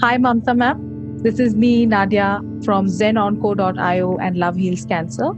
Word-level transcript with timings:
Hi, 0.00 0.16
Mamta 0.16 0.56
ma'am. 0.56 1.22
This 1.24 1.40
is 1.40 1.56
me, 1.56 1.84
Nadia, 1.84 2.40
from 2.64 2.86
zenonco.io 2.86 4.16
and 4.18 4.36
Love 4.36 4.54
Heals 4.54 4.86
Cancer. 4.86 5.32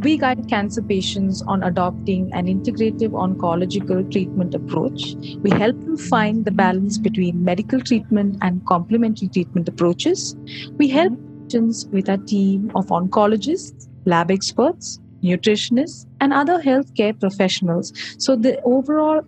We 0.00 0.16
guide 0.16 0.48
cancer 0.48 0.80
patients 0.80 1.42
on 1.42 1.62
adopting 1.62 2.32
an 2.32 2.46
integrative 2.46 3.10
oncological 3.10 4.10
treatment 4.10 4.54
approach. 4.54 5.16
We 5.42 5.50
help 5.50 5.78
them 5.80 5.98
find 5.98 6.46
the 6.46 6.50
balance 6.50 6.96
between 6.96 7.44
medical 7.44 7.78
treatment 7.78 8.38
and 8.40 8.64
complementary 8.64 9.28
treatment 9.28 9.68
approaches. 9.68 10.34
We 10.78 10.88
help 10.88 11.12
patients 11.42 11.84
with 11.92 12.08
a 12.08 12.16
team 12.16 12.72
of 12.74 12.86
oncologists, 12.86 13.86
lab 14.06 14.30
experts, 14.30 14.98
nutritionists, 15.22 16.06
and 16.22 16.32
other 16.32 16.58
healthcare 16.58 17.20
professionals. 17.20 17.92
So 18.16 18.34
the 18.34 18.62
overall 18.62 19.20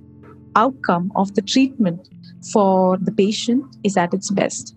outcome 0.57 1.13
of 1.15 1.35
the 1.35 1.43
treatment 1.43 2.09
for 2.53 2.97
the 2.97 3.13
patient 3.13 3.65
is 3.85 3.97
at 3.97 4.15
its 4.15 4.31
best, 4.31 4.75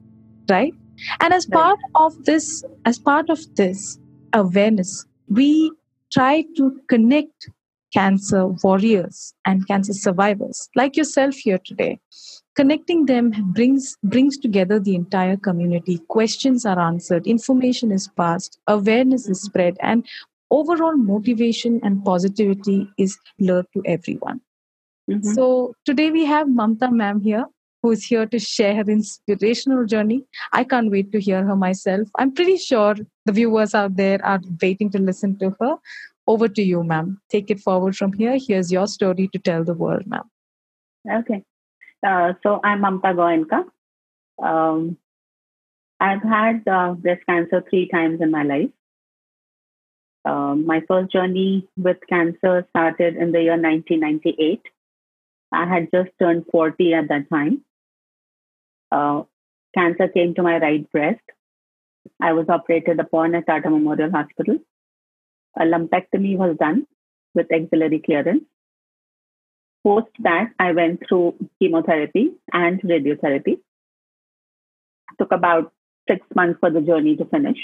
right? 0.51 0.73
And 1.19 1.33
as 1.33 1.45
part 1.45 1.79
of 1.95 2.25
this, 2.25 2.63
as 2.85 2.99
part 2.99 3.29
of 3.29 3.39
this 3.55 3.97
awareness, 4.33 5.05
we 5.27 5.71
try 6.11 6.43
to 6.57 6.79
connect 6.87 7.49
cancer 7.93 8.47
warriors 8.63 9.33
and 9.45 9.67
cancer 9.67 9.93
survivors 9.93 10.69
like 10.75 10.95
yourself 10.95 11.35
here 11.35 11.59
today 11.65 11.99
connecting 12.55 13.05
them 13.05 13.31
brings 13.53 13.97
brings 14.03 14.37
together 14.37 14.79
the 14.79 14.95
entire 14.95 15.35
community 15.35 15.97
questions 16.07 16.65
are 16.65 16.79
answered 16.79 17.27
information 17.27 17.91
is 17.91 18.07
passed 18.15 18.57
awareness 18.67 19.27
is 19.27 19.41
spread 19.41 19.75
and 19.81 20.07
overall 20.51 20.95
motivation 20.95 21.79
and 21.81 22.03
positivity 22.05 22.87
is 22.97 23.17
lured 23.39 23.65
to 23.73 23.81
everyone. 23.85 24.41
Mm-hmm. 25.09 25.31
So 25.33 25.73
today 25.85 26.11
we 26.11 26.25
have 26.25 26.47
Mamta 26.47 26.91
ma'am 26.91 27.21
here 27.21 27.45
who 27.81 27.91
is 27.91 28.03
here 28.03 28.25
to 28.25 28.39
share 28.39 28.75
her 28.75 28.89
inspirational 28.89 29.85
journey. 29.85 30.23
I 30.53 30.63
can't 30.63 30.91
wait 30.91 31.11
to 31.11 31.19
hear 31.19 31.43
her 31.43 31.55
myself. 31.55 32.07
I'm 32.17 32.33
pretty 32.33 32.57
sure 32.57 32.95
the 33.25 33.31
viewers 33.31 33.73
out 33.73 33.95
there 33.95 34.23
are 34.25 34.39
waiting 34.61 34.89
to 34.91 34.99
listen 34.99 35.37
to 35.39 35.55
her. 35.59 35.75
Over 36.27 36.47
to 36.47 36.61
you, 36.61 36.83
ma'am. 36.83 37.19
Take 37.29 37.49
it 37.49 37.59
forward 37.59 37.95
from 37.95 38.13
here. 38.13 38.37
Here's 38.39 38.71
your 38.71 38.87
story 38.87 39.27
to 39.33 39.39
tell 39.39 39.63
the 39.63 39.73
world, 39.73 40.05
ma'am. 40.05 40.29
Okay. 41.11 41.43
Uh, 42.05 42.33
so 42.43 42.59
I'm 42.63 42.81
Mamta 42.81 43.13
Goenka. 43.15 43.65
Um, 44.43 44.97
I've 45.99 46.23
had 46.23 46.67
uh, 46.67 46.93
breast 46.93 47.21
cancer 47.27 47.63
three 47.69 47.87
times 47.87 48.21
in 48.21 48.31
my 48.31 48.43
life. 48.43 48.69
Um, 50.23 50.65
my 50.67 50.81
first 50.87 51.11
journey 51.11 51.67
with 51.77 51.97
cancer 52.07 52.65
started 52.69 53.15
in 53.15 53.31
the 53.31 53.41
year 53.41 53.59
1998. 53.59 54.61
I 55.51 55.65
had 55.65 55.89
just 55.93 56.11
turned 56.19 56.45
40 56.51 56.93
at 56.93 57.07
that 57.09 57.29
time. 57.29 57.63
Uh, 58.91 59.23
cancer 59.75 60.07
came 60.07 60.33
to 60.35 60.43
my 60.43 60.57
right 60.57 60.89
breast. 60.91 61.21
I 62.21 62.33
was 62.33 62.47
operated 62.49 62.99
upon 62.99 63.35
at 63.35 63.47
Tata 63.47 63.69
Memorial 63.69 64.11
Hospital. 64.11 64.57
A 65.59 65.63
lumpectomy 65.63 66.37
was 66.37 66.57
done 66.57 66.87
with 67.33 67.51
axillary 67.53 67.99
clearance. 67.99 68.43
Post 69.83 70.09
that, 70.19 70.51
I 70.59 70.73
went 70.73 71.01
through 71.07 71.35
chemotherapy 71.59 72.31
and 72.53 72.81
radiotherapy. 72.81 73.53
It 73.53 73.61
took 75.17 75.31
about 75.31 75.73
six 76.07 76.25
months 76.35 76.59
for 76.59 76.69
the 76.69 76.81
journey 76.81 77.15
to 77.17 77.25
finish, 77.25 77.57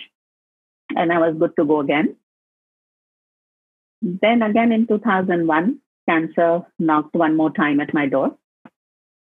and 0.96 1.12
I 1.12 1.20
was 1.20 1.36
good 1.38 1.56
to 1.60 1.66
go 1.66 1.82
again. 1.82 2.16
Then 4.02 4.42
again 4.42 4.72
in 4.72 4.88
2001, 4.88 5.80
cancer 6.08 6.62
knocked 6.80 7.16
one 7.16 7.36
more 7.36 7.52
time 7.52 7.80
at 7.80 7.94
my 7.94 8.08
door. 8.08 8.38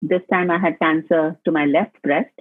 This 0.01 0.21
time 0.31 0.51
I 0.51 0.59
had 0.59 0.79
cancer 0.79 1.37
to 1.45 1.51
my 1.51 1.65
left 1.65 2.01
breast 2.01 2.33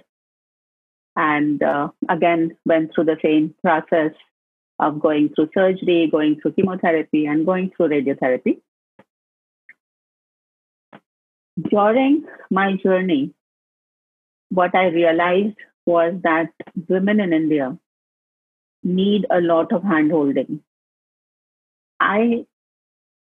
and 1.15 1.61
uh, 1.63 1.89
again 2.09 2.57
went 2.65 2.93
through 2.93 3.05
the 3.05 3.17
same 3.23 3.55
process 3.63 4.11
of 4.79 4.99
going 4.99 5.29
through 5.33 5.49
surgery, 5.53 6.07
going 6.11 6.39
through 6.39 6.53
chemotherapy, 6.53 7.25
and 7.25 7.45
going 7.45 7.71
through 7.75 7.89
radiotherapy. 7.89 8.61
During 11.71 12.25
my 12.51 12.75
journey, 12.75 13.33
what 14.49 14.75
I 14.75 14.87
realized 14.89 15.57
was 15.87 16.13
that 16.21 16.49
women 16.87 17.19
in 17.19 17.33
India 17.33 17.75
need 18.83 19.25
a 19.31 19.41
lot 19.41 19.73
of 19.73 19.81
handholding 19.81 20.59
I 21.99 22.45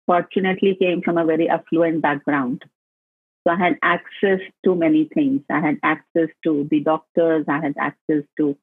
fortunately 0.05 0.75
came 0.79 1.01
from 1.01 1.17
a 1.17 1.25
very 1.25 1.49
affluent 1.49 2.01
background. 2.01 2.63
So 3.47 3.53
I 3.53 3.57
had 3.57 3.77
access 3.81 4.41
to 4.65 4.75
many 4.75 5.09
things. 5.13 5.41
I 5.49 5.61
had 5.61 5.77
access 5.81 6.27
to 6.43 6.67
the 6.69 6.81
doctors, 6.81 7.45
I 7.47 7.61
had 7.61 7.75
access 7.79 8.23
to 8.35 8.57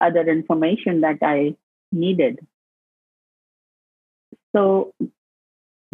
other 0.00 0.20
information 0.20 1.00
that 1.00 1.18
I 1.22 1.56
needed. 1.90 2.38
So 4.54 4.92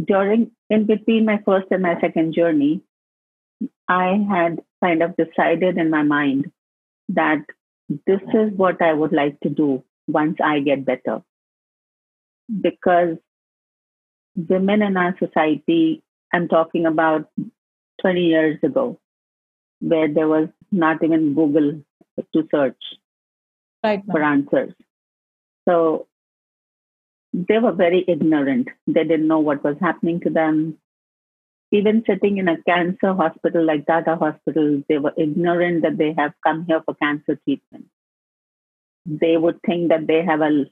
during 0.02 0.50
in 0.68 0.84
between 0.84 1.24
my 1.24 1.40
first 1.46 1.68
and 1.70 1.82
my 1.82 1.98
second 2.02 2.34
journey, 2.34 2.82
I 3.88 4.22
had 4.28 4.60
kind 4.82 5.02
of 5.02 5.16
decided 5.16 5.78
in 5.78 5.88
my 5.88 6.02
mind 6.02 6.50
that 7.08 7.46
this 8.06 8.20
is 8.34 8.52
what 8.56 8.82
I 8.82 8.92
would 8.92 9.12
like 9.12 9.40
to 9.40 9.48
do 9.48 9.82
once 10.06 10.36
I 10.44 10.60
get 10.60 10.84
better. 10.84 11.22
Because 12.60 13.16
women 14.36 14.82
in 14.82 14.98
our 14.98 15.16
society, 15.18 16.02
I'm 16.30 16.48
talking 16.48 16.84
about 16.84 17.30
20 18.00 18.20
years 18.20 18.58
ago, 18.62 18.98
where 19.80 20.12
there 20.12 20.28
was 20.28 20.48
not 20.70 21.02
even 21.02 21.34
Google 21.34 21.80
to 22.34 22.48
search 22.50 22.82
right, 23.82 24.02
for 24.10 24.22
answers. 24.22 24.72
So 25.68 26.06
they 27.32 27.58
were 27.58 27.72
very 27.72 28.04
ignorant. 28.06 28.68
They 28.86 29.04
didn't 29.04 29.28
know 29.28 29.40
what 29.40 29.64
was 29.64 29.76
happening 29.80 30.20
to 30.20 30.30
them. 30.30 30.78
Even 31.72 32.04
sitting 32.06 32.38
in 32.38 32.46
a 32.46 32.62
cancer 32.62 33.14
hospital 33.14 33.64
like 33.64 33.86
Tata 33.86 34.14
Hospital, 34.16 34.82
they 34.88 34.98
were 34.98 35.12
ignorant 35.16 35.82
that 35.82 35.98
they 35.98 36.14
have 36.16 36.32
come 36.46 36.64
here 36.66 36.82
for 36.84 36.94
cancer 36.94 37.36
treatment. 37.44 37.86
They 39.06 39.36
would 39.36 39.60
think 39.66 39.88
that 39.88 40.06
they 40.06 40.24
have 40.24 40.40
a 40.40 40.66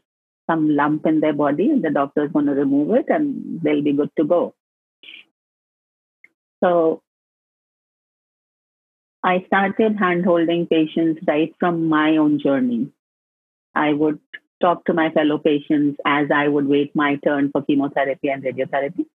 some 0.49 0.77
lump 0.77 1.07
in 1.07 1.21
their 1.21 1.33
body 1.33 1.71
and 1.71 1.85
the 1.85 1.91
doctor 1.91 2.25
is 2.25 2.33
going 2.33 2.47
to 2.47 2.53
remove 2.53 2.95
it 2.97 3.07
and 3.09 3.61
they'll 3.63 3.83
be 3.83 3.93
good 3.93 4.11
to 4.17 4.25
go. 4.25 4.55
So 6.63 7.03
I 9.25 9.45
started 9.47 9.97
hand 9.99 10.25
holding 10.25 10.67
patients 10.67 11.21
right 11.27 11.55
from 11.61 11.89
my 11.89 12.17
own 12.17 12.41
journey. 12.41 12.91
I 13.75 13.93
would 13.93 14.19
talk 14.61 14.85
to 14.87 14.95
my 14.95 15.11
fellow 15.11 15.39
patients 15.39 15.99
as 16.05 16.31
I 16.35 16.49
would 16.49 16.67
wait 16.67 16.95
my 16.95 17.17
turn 17.17 17.51
for 17.51 17.63
chemotherapy 17.63 18.29
and 18.29 18.43
radiotherapy. 18.43 19.07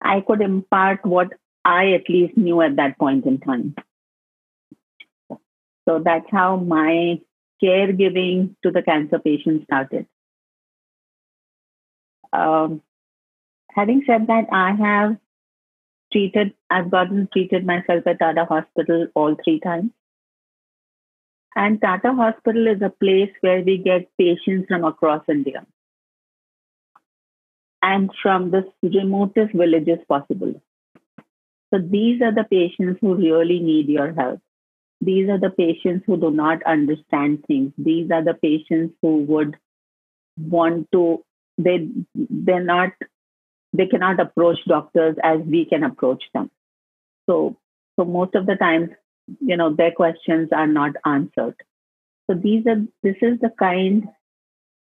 I 0.00 0.20
could 0.20 0.40
impart 0.40 1.04
what 1.04 1.32
I 1.64 1.92
at 1.92 2.08
least 2.08 2.36
knew 2.36 2.60
at 2.60 2.76
that 2.76 2.98
point 2.98 3.24
in 3.24 3.38
time. 3.38 3.74
So 5.88 6.00
that's 6.04 6.26
how 6.30 6.56
my 6.56 7.20
caregiving 7.62 8.54
to 8.62 8.70
the 8.70 8.82
cancer 8.82 9.18
patient 9.18 9.64
started. 9.64 10.06
Um, 12.32 12.82
having 13.70 14.02
said 14.06 14.26
that, 14.26 14.46
I 14.52 14.72
have 14.72 15.16
treated, 16.14 16.54
I've 16.70 16.90
gotten 16.90 17.28
treated 17.32 17.66
myself 17.66 18.06
at 18.06 18.20
Tata 18.20 18.44
Hospital 18.44 19.08
all 19.14 19.36
three 19.44 19.60
times. 19.60 19.90
And 21.56 21.80
Tata 21.80 22.12
Hospital 22.12 22.66
is 22.68 22.82
a 22.82 22.90
place 22.90 23.30
where 23.40 23.62
we 23.62 23.78
get 23.78 24.08
patients 24.18 24.66
from 24.68 24.84
across 24.84 25.22
India 25.28 25.66
and 27.82 28.10
from 28.22 28.50
the 28.50 28.62
remotest 28.82 29.54
villages 29.54 29.98
possible. 30.08 30.54
So 31.72 31.80
these 31.80 32.22
are 32.22 32.34
the 32.34 32.44
patients 32.44 32.98
who 33.00 33.14
really 33.14 33.58
need 33.58 33.88
your 33.88 34.12
help. 34.14 34.40
These 35.00 35.28
are 35.28 35.40
the 35.40 35.50
patients 35.50 36.04
who 36.06 36.16
do 36.16 36.30
not 36.30 36.62
understand 36.62 37.44
things. 37.46 37.72
These 37.76 38.10
are 38.10 38.24
the 38.24 38.34
patients 38.34 38.94
who 39.02 39.24
would 39.24 39.56
want 40.38 40.90
to, 40.92 41.24
they, 41.58 41.88
they're 42.14 42.64
not, 42.64 42.92
they 43.74 43.86
cannot 43.86 44.20
approach 44.20 44.58
doctors 44.66 45.16
as 45.22 45.40
we 45.40 45.64
can 45.64 45.82
approach 45.82 46.22
them. 46.32 46.50
So, 47.28 47.56
so 47.98 48.04
most 48.04 48.34
of 48.36 48.46
the 48.46 48.54
times, 48.54 48.90
you 49.40 49.56
know, 49.56 49.74
their 49.74 49.90
questions 49.90 50.50
are 50.52 50.66
not 50.66 50.92
answered. 51.04 51.56
So 52.30 52.36
these 52.36 52.64
are, 52.66 52.82
this 53.02 53.16
is 53.20 53.40
the 53.40 53.50
kind 53.58 54.08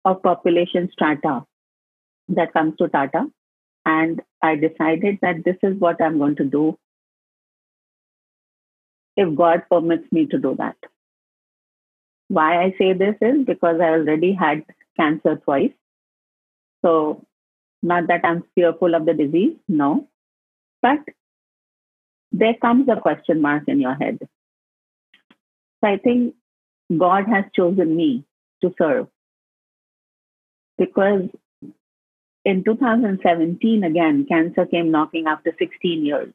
of 0.06 0.24
population 0.24 0.90
strata 0.94 1.46
that 2.30 2.54
comes 2.54 2.76
to 2.78 2.88
Tata. 2.88 3.26
And 3.86 4.22
I 4.42 4.56
decided 4.56 5.20
that 5.22 5.44
this 5.44 5.58
is 5.62 5.78
what 5.78 6.02
I'm 6.02 6.18
going 6.18 6.38
to 6.38 6.46
do 6.46 6.78
if 9.18 9.36
God 9.36 9.64
permits 9.70 10.10
me 10.12 10.26
to 10.28 10.38
do 10.38 10.56
that. 10.58 10.78
Why 12.30 12.64
I 12.64 12.76
say 12.78 12.94
this 12.94 13.16
is 13.22 13.46
because 13.46 13.82
I 13.82 13.90
already 13.90 14.34
had 14.34 14.64
cancer 14.96 15.36
twice. 15.36 15.72
So, 16.86 17.26
not 17.82 18.08
that 18.08 18.22
I'm 18.24 18.44
fearful 18.56 18.94
of 18.96 19.06
the 19.06 19.14
disease, 19.14 19.56
no. 19.68 20.08
But 20.82 21.00
there 22.32 22.56
comes 22.62 22.88
a 22.90 23.00
question 23.00 23.42
mark 23.42 23.64
in 23.68 23.80
your 23.80 23.96
head. 23.96 24.20
So 25.82 25.90
I 25.90 25.98
think 25.98 26.36
God 26.96 27.26
has 27.28 27.46
chosen 27.56 27.96
me 27.96 28.26
to 28.62 28.74
serve 28.78 29.08
because 30.78 31.30
in 32.46 32.64
2017, 32.64 33.84
again, 33.84 34.26
cancer 34.28 34.66
came 34.66 34.92
knocking 34.92 35.28
after 35.28 35.54
16 35.60 36.06
years. 36.06 36.34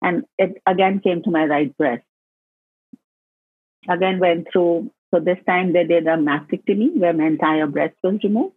And 0.00 0.24
it 0.38 0.62
again 0.66 1.00
came 1.00 1.22
to 1.22 1.30
my 1.30 1.44
right 1.44 1.76
breast. 1.76 2.04
Again, 3.88 4.18
went 4.20 4.48
through, 4.52 4.90
so 5.12 5.20
this 5.20 5.38
time 5.46 5.72
they 5.72 5.84
did 5.84 6.06
a 6.06 6.16
mastectomy 6.16 6.96
where 6.96 7.12
my 7.12 7.26
entire 7.26 7.66
breast 7.66 7.94
was 8.02 8.18
removed. 8.22 8.54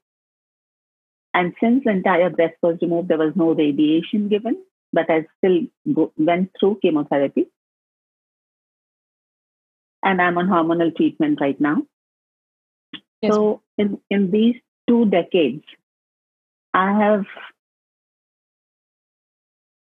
And 1.34 1.54
since 1.62 1.84
the 1.84 1.92
entire 1.92 2.30
breast 2.30 2.56
was 2.62 2.78
removed, 2.82 3.08
there 3.08 3.18
was 3.18 3.34
no 3.36 3.54
radiation 3.54 4.30
given, 4.30 4.58
but 4.92 5.10
I 5.10 5.26
still 5.38 5.60
go, 5.94 6.12
went 6.18 6.52
through 6.60 6.80
chemotherapy. 6.82 7.48
And 10.04 10.22
I'm 10.22 10.38
on 10.38 10.48
hormonal 10.48 10.96
treatment 10.96 11.40
right 11.42 11.60
now. 11.60 11.84
Yes. 13.22 13.34
So 13.34 13.62
in, 13.78 14.00
in 14.10 14.32
these 14.32 14.56
two 14.88 15.06
decades, 15.06 15.64
I 16.74 16.92
have 16.98 17.26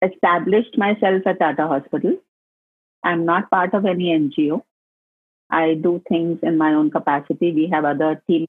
established 0.03 0.79
myself 0.79 1.23
at 1.27 1.39
Tata 1.39 1.67
Hospital. 1.67 2.17
I'm 3.03 3.25
not 3.25 3.51
part 3.51 3.75
of 3.75 3.85
any 3.85 4.07
NGO. 4.07 4.63
I 5.51 5.75
do 5.75 6.03
things 6.09 6.39
in 6.43 6.59
my 6.59 6.75
own 6.75 6.91
capacity. 6.91 7.53
We 7.53 7.69
have 7.73 7.85
other 7.85 8.23
team. 8.27 8.47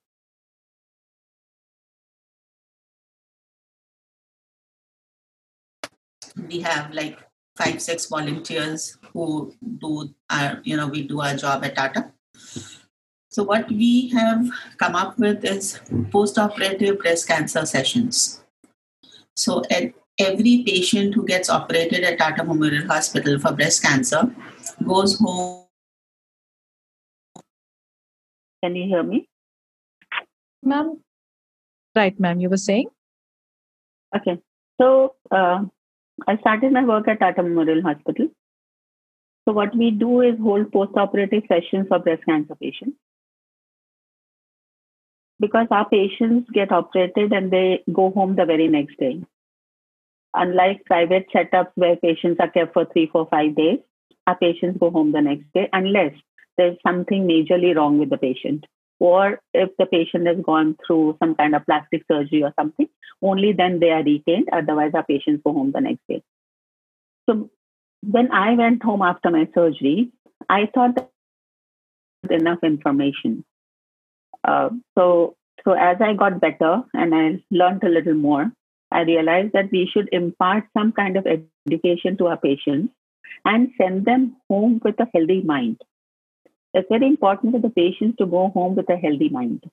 We 6.47 6.59
have 6.61 6.93
like 6.93 7.19
five, 7.57 7.81
six 7.81 8.07
volunteers 8.07 8.97
who 9.13 9.53
do 9.79 10.13
our, 10.29 10.59
you 10.63 10.77
know, 10.77 10.87
we 10.87 11.03
do 11.03 11.21
our 11.21 11.35
job 11.35 11.63
at 11.63 11.75
Tata. 11.75 12.11
So 13.29 13.43
what 13.43 13.67
we 13.69 14.09
have 14.09 14.47
come 14.77 14.95
up 14.95 15.17
with 15.19 15.43
is 15.43 15.79
post-operative 16.11 16.99
breast 16.99 17.27
cancer 17.27 17.65
sessions. 17.65 18.43
So 19.35 19.63
at 19.69 19.93
every 20.19 20.63
patient 20.65 21.13
who 21.15 21.25
gets 21.25 21.49
operated 21.49 22.03
at 22.03 22.17
Tata 22.17 22.43
Memorial 22.43 22.87
Hospital 22.87 23.39
for 23.39 23.51
breast 23.51 23.81
cancer 23.83 24.33
goes 24.85 25.19
home. 25.19 25.65
Can 28.63 28.75
you 28.75 28.85
hear 28.87 29.03
me? 29.03 29.27
Ma'am? 30.63 31.01
Right, 31.95 32.17
ma'am, 32.19 32.39
you 32.39 32.49
were 32.49 32.57
saying? 32.57 32.87
Okay. 34.15 34.39
So 34.81 35.15
uh, 35.31 35.65
I 36.27 36.37
started 36.37 36.71
my 36.71 36.85
work 36.85 37.07
at 37.07 37.19
Tata 37.19 37.43
Memorial 37.43 37.81
Hospital. 37.81 38.27
So 39.47 39.53
what 39.53 39.75
we 39.75 39.91
do 39.91 40.21
is 40.21 40.39
hold 40.41 40.71
post-operative 40.71 41.43
sessions 41.47 41.87
for 41.87 41.99
breast 41.99 42.23
cancer 42.25 42.55
patients. 42.55 42.97
Because 45.39 45.67
our 45.69 45.87
patients 45.89 46.49
get 46.53 46.71
operated 46.71 47.33
and 47.33 47.51
they 47.51 47.83
go 47.91 48.09
home 48.11 48.35
the 48.35 48.45
very 48.45 48.67
next 48.67 48.97
day. 48.97 49.21
Unlike 50.33 50.85
private 50.85 51.27
setups 51.33 51.71
where 51.75 51.95
patients 51.97 52.37
are 52.39 52.49
kept 52.49 52.73
for 52.73 52.85
three, 52.85 53.07
four, 53.11 53.27
five 53.29 53.55
days, 53.55 53.79
our 54.27 54.37
patients 54.37 54.77
go 54.79 54.89
home 54.89 55.11
the 55.11 55.21
next 55.21 55.45
day 55.53 55.69
unless 55.71 56.13
there's 56.57 56.77
something 56.85 57.27
majorly 57.27 57.75
wrong 57.75 57.99
with 57.99 58.09
the 58.09 58.17
patient. 58.17 58.65
Or 58.99 59.39
if 59.53 59.69
the 59.77 59.85
patient 59.85 60.27
has 60.27 60.37
gone 60.43 60.77
through 60.85 61.17
some 61.21 61.35
kind 61.35 61.55
of 61.55 61.65
plastic 61.65 62.03
surgery 62.09 62.43
or 62.43 62.53
something, 62.57 62.87
only 63.21 63.51
then 63.51 63.79
they 63.79 63.89
are 63.89 64.03
retained. 64.03 64.47
Otherwise, 64.51 64.91
our 64.93 65.03
patients 65.03 65.41
go 65.45 65.53
home 65.53 65.71
the 65.73 65.81
next 65.81 66.01
day. 66.07 66.23
So 67.29 67.49
when 68.01 68.31
I 68.31 68.53
went 68.55 68.83
home 68.83 69.01
after 69.01 69.31
my 69.31 69.47
surgery, 69.53 70.11
I 70.49 70.69
thought 70.73 70.95
that 70.95 71.09
enough 72.31 72.59
information. 72.63 73.43
Uh, 74.43 74.69
so 74.97 75.35
so 75.63 75.73
as 75.73 75.97
I 75.99 76.13
got 76.13 76.39
better 76.39 76.83
and 76.93 77.15
I 77.15 77.43
learned 77.49 77.83
a 77.83 77.89
little 77.89 78.13
more, 78.13 78.51
I 78.91 79.01
realized 79.01 79.53
that 79.53 79.71
we 79.71 79.89
should 79.91 80.09
impart 80.11 80.65
some 80.77 80.91
kind 80.91 81.17
of 81.17 81.25
education 81.67 82.17
to 82.17 82.27
our 82.27 82.37
patients 82.37 82.93
and 83.43 83.71
send 83.77 84.05
them 84.05 84.37
home 84.49 84.79
with 84.83 84.99
a 84.99 85.07
healthy 85.13 85.41
mind. 85.41 85.81
It's 86.75 86.89
very 86.89 87.07
important 87.07 87.53
for 87.53 87.61
the 87.61 87.69
patients 87.69 88.17
to 88.17 88.25
go 88.25 88.49
home 88.49 88.75
with 88.75 88.89
a 88.89 88.97
healthy 88.97 89.29
mind. 89.29 89.63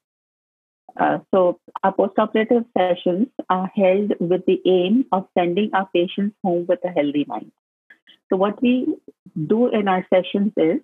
Uh, 0.96 1.19
so 1.34 1.58
our 1.82 1.93
postoperative 1.93 2.64
sessions 2.78 3.26
are 3.50 3.69
held 3.75 4.12
with 4.20 4.46
the 4.46 4.60
aim 4.66 5.06
of 5.10 5.26
sending 5.37 5.70
our 5.75 5.88
patients 5.93 6.37
home 6.44 6.64
with 6.69 6.78
a 6.84 6.90
healthy 6.90 7.25
mind. 7.26 7.50
So 8.28 8.37
what 8.37 8.62
we 8.62 8.94
do 9.49 9.69
in 9.69 9.88
our 9.88 10.06
sessions 10.14 10.52
is 10.56 10.81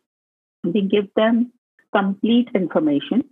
we 0.64 0.80
give 0.82 1.08
them 1.14 1.52
complete 1.94 2.48
information. 2.52 3.22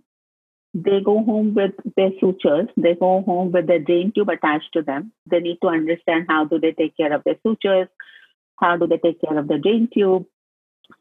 They 0.73 1.01
go 1.03 1.25
home 1.25 1.55
with 1.55 1.73
their 1.97 2.11
sutures. 2.21 2.69
They 2.77 2.95
go 2.95 3.21
home 3.21 3.51
with 3.51 3.67
their 3.67 3.79
drain 3.79 4.13
tube 4.15 4.29
attached 4.29 4.71
to 4.73 4.81
them. 4.81 5.11
They 5.29 5.39
need 5.39 5.57
to 5.61 5.67
understand 5.67 6.27
how 6.29 6.45
do 6.45 6.57
they 6.57 6.71
take 6.71 6.95
care 6.95 7.11
of 7.11 7.23
their 7.25 7.35
sutures, 7.45 7.89
how 8.61 8.77
do 8.77 8.87
they 8.87 8.97
take 8.97 9.19
care 9.19 9.37
of 9.37 9.49
the 9.49 9.57
drain 9.57 9.89
tube. 9.93 10.25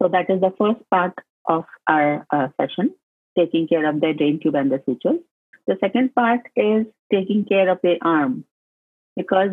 So 0.03 0.09
that 0.09 0.29
is 0.31 0.41
the 0.41 0.53
first 0.59 0.81
part 0.91 1.15
of 1.49 1.65
our 1.89 2.27
uh, 2.31 2.49
session, 2.61 2.95
taking 3.39 3.69
care 3.69 3.89
of 3.89 4.01
their 4.01 4.15
drain 4.15 4.41
tube 4.43 4.55
and 4.55 4.71
the 4.71 4.83
sutures. 4.87 5.21
The 5.67 5.77
second 5.81 6.15
part 6.15 6.41
is 6.55 6.87
taking 7.13 7.45
care 7.45 7.69
of 7.69 7.79
the 7.83 7.97
arm 8.03 8.45
because 9.17 9.51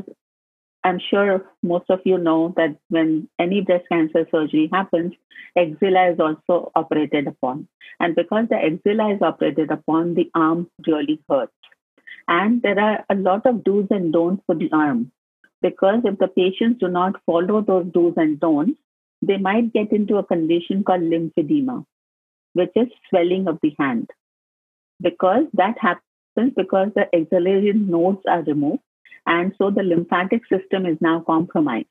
I'm 0.84 1.00
sure 1.10 1.46
most 1.62 1.86
of 1.90 2.02
you 2.04 2.18
know 2.18 2.54
that 2.58 2.78
when 2.90 3.30
any 3.40 3.62
breast 3.62 3.86
cancer 3.90 4.28
surgery 4.30 4.70
happens, 4.72 5.14
axilla 5.58 6.12
is 6.12 6.20
also 6.20 6.72
operated 6.76 7.28
upon. 7.28 7.68
And 8.00 8.16
because 8.16 8.48
the 8.50 8.58
axilla 8.58 9.14
is 9.16 9.22
operated 9.22 9.72
upon, 9.72 10.16
the 10.16 10.30
arm 10.36 10.70
really 10.86 11.22
hurts. 11.30 11.54
And 12.28 12.62
there 12.62 12.80
are 12.80 13.06
a 13.10 13.16
lot 13.16 13.46
of 13.46 13.64
do's 13.64 13.88
and 13.90 14.12
don'ts 14.12 14.44
for 14.46 14.56
the 14.56 14.70
arm. 14.74 15.12
Because 15.62 16.02
if 16.04 16.20
the 16.20 16.28
patients 16.28 16.80
do 16.80 16.90
not 16.90 17.16
follow 17.26 17.62
those 17.62 17.86
do's 17.94 18.14
and 18.18 18.40
don'ts, 18.40 18.78
they 19.28 19.38
might 19.38 19.74
get 19.74 19.92
into 19.92 20.18
a 20.18 20.24
condition 20.24 20.84
called 20.84 21.02
lymphedema, 21.02 21.86
which 22.54 22.72
is 22.76 22.88
swelling 23.10 23.48
of 23.48 23.60
the 23.62 23.74
hand 23.80 24.10
because 25.02 25.46
that 25.54 25.76
happens 25.80 26.54
because 26.56 26.90
the 26.96 27.06
axillary 27.16 27.74
nodes 27.74 28.22
are 28.28 28.42
removed 28.44 28.82
and 29.26 29.54
so 29.58 29.70
the 29.70 29.84
lymphatic 29.84 30.42
system 30.52 30.86
is 30.86 30.98
now 31.00 31.24
compromised. 31.26 31.88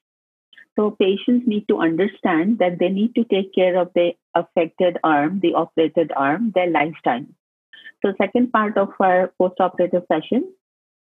So 0.76 0.90
patients 0.90 1.46
need 1.46 1.68
to 1.68 1.80
understand 1.80 2.58
that 2.58 2.78
they 2.78 2.88
need 2.88 3.14
to 3.14 3.24
take 3.24 3.54
care 3.54 3.78
of 3.78 3.90
the 3.94 4.12
affected 4.34 4.98
arm, 5.04 5.40
the 5.40 5.54
operated 5.54 6.12
arm, 6.16 6.52
their 6.54 6.70
lifetime. 6.70 7.34
So 8.04 8.14
second 8.18 8.52
part 8.52 8.78
of 8.78 8.88
our 8.98 9.32
post-operative 9.38 10.04
session 10.10 10.52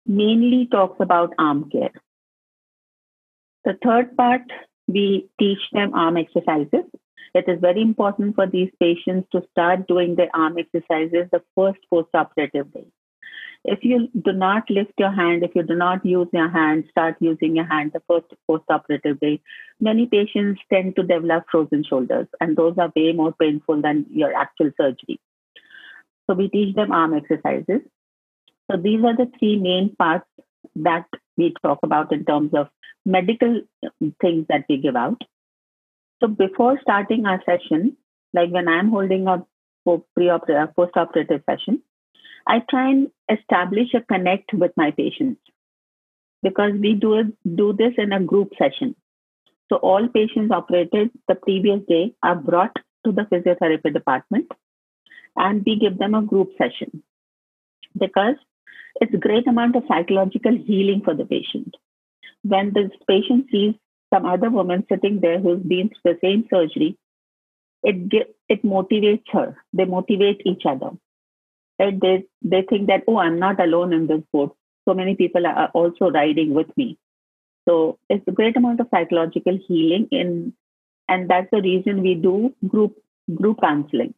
mainly 0.05 0.67
talks 0.67 0.97
about 0.99 1.33
arm 1.39 1.69
care. 1.69 1.93
The 3.63 3.77
third 3.83 4.15
part, 4.15 4.43
we 4.87 5.29
teach 5.39 5.59
them 5.71 5.93
arm 5.93 6.17
exercises 6.17 6.85
it 7.35 7.49
is 7.49 7.59
very 7.59 7.81
important 7.81 8.33
for 8.35 8.47
these 8.47 8.71
patients 8.79 9.27
to 9.33 9.43
start 9.51 9.89
doing 9.89 10.15
their 10.15 10.29
arm 10.33 10.57
exercises 10.57 11.27
the 11.33 11.41
first 11.53 11.79
post-operative 11.89 12.73
day. 12.73 12.87
If 13.65 13.79
you 13.83 14.07
do 14.23 14.31
not 14.31 14.69
lift 14.69 14.93
your 14.97 15.11
hand, 15.11 15.43
if 15.43 15.51
you 15.53 15.63
do 15.63 15.75
not 15.75 16.05
use 16.05 16.29
your 16.31 16.49
hand, 16.49 16.85
start 16.89 17.17
using 17.19 17.57
your 17.57 17.65
hand 17.65 17.91
the 17.93 18.01
first 18.07 18.27
post-operative 18.47 19.19
day, 19.19 19.41
many 19.81 20.05
patients 20.05 20.61
tend 20.71 20.95
to 20.95 21.03
develop 21.03 21.43
frozen 21.51 21.83
shoulders, 21.83 22.27
and 22.39 22.55
those 22.55 22.77
are 22.77 22.93
way 22.95 23.11
more 23.11 23.33
painful 23.33 23.81
than 23.81 24.05
your 24.11 24.33
actual 24.33 24.71
surgery. 24.79 25.19
So 26.27 26.35
we 26.35 26.47
teach 26.47 26.73
them 26.73 26.93
arm 26.93 27.13
exercises. 27.13 27.81
So 28.71 28.77
these 28.77 29.03
are 29.03 29.17
the 29.17 29.29
three 29.37 29.57
main 29.57 29.93
parts 29.97 30.29
that 30.77 31.05
we 31.37 31.53
talk 31.63 31.79
about 31.83 32.11
in 32.11 32.25
terms 32.25 32.51
of 32.53 32.67
medical 33.05 33.61
things 34.21 34.45
that 34.49 34.65
we 34.69 34.77
give 34.77 34.95
out. 34.95 35.21
So 36.21 36.27
before 36.27 36.79
starting 36.81 37.25
our 37.25 37.41
session, 37.45 37.97
like 38.33 38.51
when 38.51 38.67
I'm 38.67 38.89
holding 38.89 39.27
a 39.27 39.45
pre-operative, 40.15 40.69
uh, 40.69 40.71
post-operative 40.73 41.43
session, 41.49 41.81
I 42.47 42.61
try 42.69 42.89
and 42.89 43.11
establish 43.29 43.93
a 43.93 44.01
connect 44.01 44.53
with 44.53 44.71
my 44.77 44.91
patients 44.91 45.41
because 46.43 46.73
we 46.79 46.93
do 46.93 47.33
do 47.55 47.73
this 47.73 47.93
in 47.97 48.13
a 48.13 48.19
group 48.19 48.51
session. 48.57 48.95
So 49.69 49.77
all 49.77 50.07
patients 50.07 50.51
operated 50.51 51.11
the 51.27 51.35
previous 51.35 51.81
day 51.87 52.13
are 52.21 52.35
brought 52.35 52.75
to 53.05 53.11
the 53.11 53.23
physiotherapy 53.23 53.93
department 53.93 54.51
and 55.35 55.63
we 55.65 55.77
give 55.79 55.97
them 55.97 56.13
a 56.15 56.21
group 56.21 56.51
session 56.57 57.03
because 57.97 58.35
it's 59.01 59.13
a 59.13 59.17
great 59.17 59.47
amount 59.47 59.75
of 59.75 59.83
psychological 59.87 60.55
healing 60.55 61.01
for 61.03 61.13
the 61.13 61.25
patient. 61.25 61.75
When 62.43 62.73
the 62.73 62.89
patient 63.07 63.47
sees 63.51 63.75
some 64.13 64.25
other 64.25 64.49
woman 64.49 64.85
sitting 64.89 65.19
there 65.19 65.39
who's 65.39 65.61
been 65.61 65.89
through 65.89 66.13
the 66.13 66.19
same 66.21 66.45
surgery, 66.49 66.97
it 67.83 68.27
it 68.49 68.63
motivates 68.63 69.25
her. 69.31 69.57
They 69.73 69.85
motivate 69.85 70.41
each 70.45 70.63
other. 70.65 70.91
Right? 71.79 71.99
They 71.99 72.25
they 72.41 72.61
think 72.69 72.87
that 72.87 73.03
oh, 73.07 73.17
I'm 73.17 73.39
not 73.39 73.59
alone 73.59 73.93
in 73.93 74.07
this 74.07 74.21
boat. 74.31 74.55
So 74.87 74.93
many 74.93 75.15
people 75.15 75.45
are 75.47 75.69
also 75.73 76.11
riding 76.11 76.53
with 76.53 76.75
me. 76.77 76.97
So 77.67 77.97
it's 78.09 78.27
a 78.27 78.31
great 78.31 78.55
amount 78.55 78.79
of 78.79 78.87
psychological 78.91 79.57
healing 79.67 80.07
in, 80.11 80.53
and 81.09 81.29
that's 81.29 81.49
the 81.51 81.61
reason 81.61 82.01
we 82.01 82.13
do 82.15 82.53
group 82.67 82.95
group 83.33 83.59
counseling. 83.61 84.13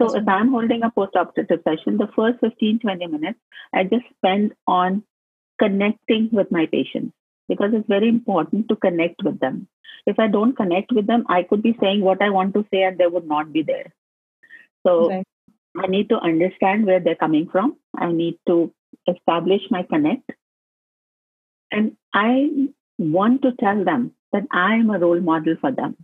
So 0.00 0.14
if 0.14 0.26
I'm 0.26 0.50
holding 0.50 0.82
a 0.82 0.90
post-operative 0.90 1.60
session, 1.62 1.98
the 1.98 2.08
first 2.16 2.40
15, 2.40 2.78
20 2.80 3.06
minutes, 3.06 3.38
I 3.74 3.84
just 3.84 4.04
spend 4.16 4.52
on 4.66 5.02
connecting 5.58 6.30
with 6.32 6.50
my 6.50 6.66
patients 6.66 7.12
because 7.48 7.70
it's 7.74 7.88
very 7.88 8.08
important 8.08 8.68
to 8.68 8.76
connect 8.76 9.22
with 9.22 9.38
them. 9.40 9.68
If 10.06 10.18
I 10.18 10.28
don't 10.28 10.56
connect 10.56 10.92
with 10.92 11.06
them, 11.06 11.24
I 11.28 11.42
could 11.42 11.62
be 11.62 11.76
saying 11.80 12.00
what 12.00 12.22
I 12.22 12.30
want 12.30 12.54
to 12.54 12.64
say 12.72 12.82
and 12.84 12.96
they 12.96 13.06
would 13.06 13.26
not 13.26 13.52
be 13.52 13.62
there. 13.62 13.92
So. 14.86 15.22
I 15.76 15.86
need 15.86 16.08
to 16.08 16.18
understand 16.18 16.86
where 16.86 17.00
they're 17.00 17.14
coming 17.14 17.48
from. 17.50 17.76
I 17.96 18.10
need 18.12 18.38
to 18.46 18.72
establish 19.08 19.62
my 19.70 19.82
connect. 19.84 20.30
And 21.70 21.96
I 22.12 22.68
want 22.98 23.42
to 23.42 23.52
tell 23.52 23.84
them 23.84 24.12
that 24.32 24.44
I 24.50 24.74
am 24.74 24.90
a 24.90 24.98
role 24.98 25.20
model 25.20 25.56
for 25.60 25.70
them. 25.70 25.96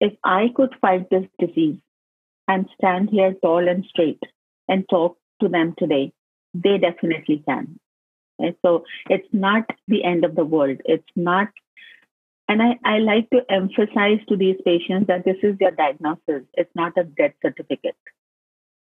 If 0.00 0.14
I 0.22 0.48
could 0.54 0.74
fight 0.80 1.08
this 1.10 1.24
disease 1.38 1.78
and 2.48 2.68
stand 2.76 3.10
here 3.10 3.34
tall 3.42 3.68
and 3.68 3.84
straight 3.88 4.22
and 4.68 4.88
talk 4.88 5.16
to 5.40 5.48
them 5.48 5.74
today, 5.78 6.12
they 6.54 6.78
definitely 6.78 7.42
can. 7.48 7.78
And 8.38 8.54
so 8.62 8.84
it's 9.08 9.28
not 9.32 9.64
the 9.88 10.04
end 10.04 10.24
of 10.24 10.34
the 10.34 10.44
world. 10.44 10.78
It's 10.84 11.04
not, 11.14 11.48
and 12.48 12.62
I, 12.62 12.78
I 12.84 12.98
like 12.98 13.30
to 13.30 13.40
emphasize 13.48 14.18
to 14.28 14.36
these 14.36 14.56
patients 14.64 15.06
that 15.06 15.24
this 15.24 15.36
is 15.42 15.56
your 15.60 15.70
diagnosis. 15.70 16.44
It's 16.54 16.74
not 16.74 16.98
a 16.98 17.04
death 17.04 17.34
certificate. 17.42 17.96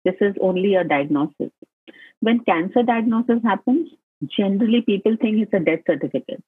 This 0.05 0.15
is 0.21 0.35
only 0.41 0.75
a 0.75 0.83
diagnosis. 0.83 1.51
When 2.19 2.39
cancer 2.45 2.83
diagnosis 2.83 3.41
happens, 3.43 3.89
generally 4.37 4.81
people 4.81 5.17
think 5.19 5.41
it's 5.41 5.53
a 5.53 5.59
death 5.59 5.81
certificate. 5.85 6.43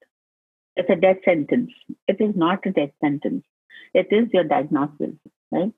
It's 0.78 0.90
a 0.90 0.96
death 0.96 1.18
sentence. 1.26 1.72
It 2.08 2.18
is 2.20 2.36
not 2.36 2.66
a 2.66 2.72
death 2.72 2.92
sentence. 3.02 3.44
It 3.94 4.08
is 4.12 4.28
your 4.34 4.44
diagnosis, 4.44 5.16
right? 5.52 5.72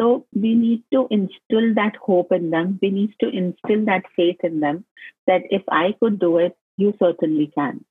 So 0.00 0.26
we 0.32 0.54
need 0.54 0.84
to 0.94 1.06
instill 1.10 1.74
that 1.74 1.96
hope 2.00 2.32
in 2.32 2.50
them. 2.50 2.78
We 2.80 2.90
need 2.90 3.14
to 3.20 3.28
instill 3.28 3.84
that 3.84 4.04
faith 4.16 4.38
in 4.42 4.60
them 4.60 4.86
that 5.26 5.42
if 5.50 5.62
I 5.70 5.94
could 6.00 6.18
do 6.18 6.38
it, 6.38 6.56
you 6.78 6.94
certainly 6.98 7.52
can. 7.54 7.84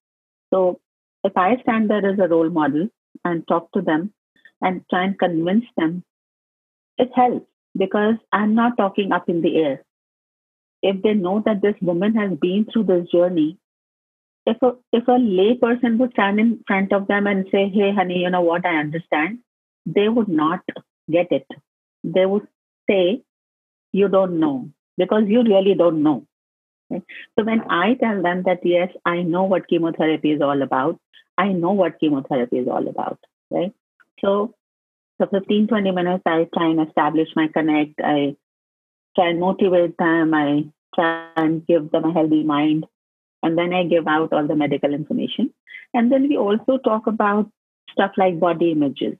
So 0.51 0.79
if 1.23 1.37
I 1.37 1.57
stand 1.61 1.89
there 1.89 2.05
as 2.11 2.17
a 2.17 2.27
role 2.27 2.49
model 2.49 2.89
and 3.23 3.47
talk 3.47 3.71
to 3.73 3.81
them 3.81 4.11
and 4.61 4.81
try 4.89 5.03
and 5.03 5.19
convince 5.19 5.65
them, 5.77 6.03
it 6.97 7.11
helps 7.15 7.45
because 7.77 8.15
I'm 8.33 8.55
not 8.55 8.77
talking 8.77 9.11
up 9.11 9.29
in 9.29 9.41
the 9.41 9.57
air. 9.57 9.83
If 10.81 11.03
they 11.03 11.13
know 11.13 11.43
that 11.45 11.61
this 11.61 11.75
woman 11.79 12.15
has 12.15 12.31
been 12.39 12.65
through 12.65 12.85
this 12.85 13.07
journey, 13.11 13.57
if 14.47 14.57
a 14.63 14.71
if 14.91 15.07
a 15.07 15.19
lay 15.19 15.55
person 15.55 15.97
would 15.99 16.13
stand 16.13 16.39
in 16.39 16.63
front 16.65 16.91
of 16.91 17.07
them 17.07 17.27
and 17.27 17.45
say, 17.51 17.69
"Hey, 17.69 17.93
honey, 17.93 18.19
you 18.19 18.29
know 18.29 18.41
what? 18.41 18.65
I 18.65 18.77
understand," 18.77 19.39
they 19.85 20.07
would 20.09 20.29
not 20.29 20.61
get 21.11 21.31
it 21.31 21.45
they 22.03 22.25
would 22.25 22.47
say, 22.89 23.23
You 23.91 24.07
don't 24.07 24.39
know, 24.39 24.69
because 24.97 25.23
you 25.27 25.43
really 25.43 25.75
don't 25.75 26.03
know. 26.03 26.25
So 26.91 27.43
when 27.43 27.61
I 27.69 27.93
tell 27.95 28.21
them 28.21 28.43
that, 28.43 28.59
yes, 28.63 28.89
I 29.05 29.21
know 29.21 29.43
what 29.43 29.67
chemotherapy 29.67 30.31
is 30.31 30.41
all 30.41 30.61
about, 30.61 30.99
I 31.37 31.49
know 31.49 31.71
what 31.71 31.99
chemotherapy 31.99 32.57
is 32.57 32.67
all 32.67 32.87
about, 32.87 33.19
right? 33.51 33.73
So, 34.21 34.55
so 35.19 35.27
15, 35.27 35.67
20 35.67 35.91
minutes, 35.91 36.23
I 36.25 36.47
try 36.53 36.69
and 36.69 36.87
establish 36.87 37.29
my 37.35 37.47
connect. 37.47 38.01
I 38.03 38.35
try 39.15 39.29
and 39.29 39.39
motivate 39.39 39.97
them. 39.97 40.33
I 40.33 40.65
try 40.95 41.29
and 41.35 41.65
give 41.65 41.91
them 41.91 42.05
a 42.05 42.13
healthy 42.13 42.43
mind. 42.43 42.85
And 43.43 43.57
then 43.57 43.73
I 43.73 43.83
give 43.83 44.07
out 44.07 44.33
all 44.33 44.47
the 44.47 44.55
medical 44.55 44.93
information. 44.93 45.53
And 45.93 46.11
then 46.11 46.27
we 46.27 46.37
also 46.37 46.77
talk 46.77 47.07
about 47.07 47.49
stuff 47.91 48.11
like 48.17 48.39
body 48.39 48.71
images 48.71 49.17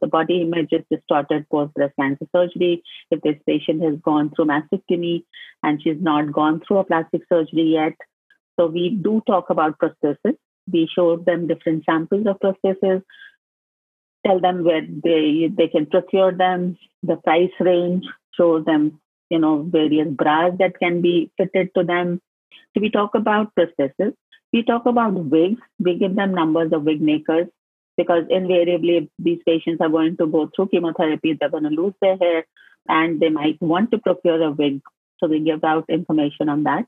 the 0.00 0.06
body 0.06 0.42
image 0.42 0.68
is 0.72 0.84
distorted 0.90 1.48
post 1.48 1.74
breast 1.74 1.94
cancer 1.98 2.26
surgery, 2.34 2.82
if 3.10 3.20
this 3.22 3.36
patient 3.46 3.82
has 3.82 3.98
gone 4.00 4.30
through 4.30 4.46
mastectomy 4.46 5.24
and 5.62 5.82
she's 5.82 6.00
not 6.00 6.32
gone 6.32 6.60
through 6.66 6.78
a 6.78 6.84
plastic 6.84 7.22
surgery 7.28 7.74
yet. 7.74 7.94
So 8.58 8.66
we 8.66 8.90
do 8.90 9.22
talk 9.26 9.50
about 9.50 9.78
prosthesis. 9.78 10.36
We 10.70 10.88
show 10.94 11.16
them 11.16 11.46
different 11.46 11.84
samples 11.84 12.26
of 12.26 12.38
prosthesis, 12.40 13.02
tell 14.26 14.40
them 14.40 14.64
where 14.64 14.82
they 14.82 15.50
they 15.56 15.68
can 15.68 15.86
procure 15.86 16.32
them, 16.32 16.76
the 17.02 17.16
price 17.16 17.52
range, 17.60 18.04
show 18.36 18.60
them 18.60 19.00
you 19.30 19.38
know 19.38 19.62
various 19.62 20.08
bras 20.08 20.52
that 20.58 20.78
can 20.78 21.00
be 21.00 21.30
fitted 21.36 21.70
to 21.76 21.84
them. 21.84 22.20
So 22.74 22.80
we 22.80 22.90
talk 22.90 23.14
about 23.14 23.54
prosthesis. 23.54 24.14
We 24.52 24.62
talk 24.64 24.86
about 24.86 25.14
wigs. 25.14 25.60
We 25.78 25.98
give 25.98 26.16
them 26.16 26.34
numbers 26.34 26.72
of 26.72 26.82
wig 26.82 27.00
makers 27.00 27.48
because 28.00 28.24
invariably 28.30 29.10
these 29.18 29.40
patients 29.46 29.82
are 29.82 29.94
going 29.96 30.16
to 30.16 30.26
go 30.26 30.48
through 30.54 30.68
chemotherapy, 30.68 31.34
they're 31.38 31.50
going 31.56 31.68
to 31.70 31.80
lose 31.80 31.92
their 32.00 32.16
hair, 32.16 32.46
and 32.88 33.20
they 33.20 33.28
might 33.28 33.60
want 33.60 33.90
to 33.90 33.98
procure 33.98 34.42
a 34.42 34.50
wig. 34.50 34.80
So 35.18 35.28
we 35.28 35.40
give 35.40 35.64
out 35.64 35.90
information 35.98 36.48
on 36.48 36.62
that. 36.62 36.86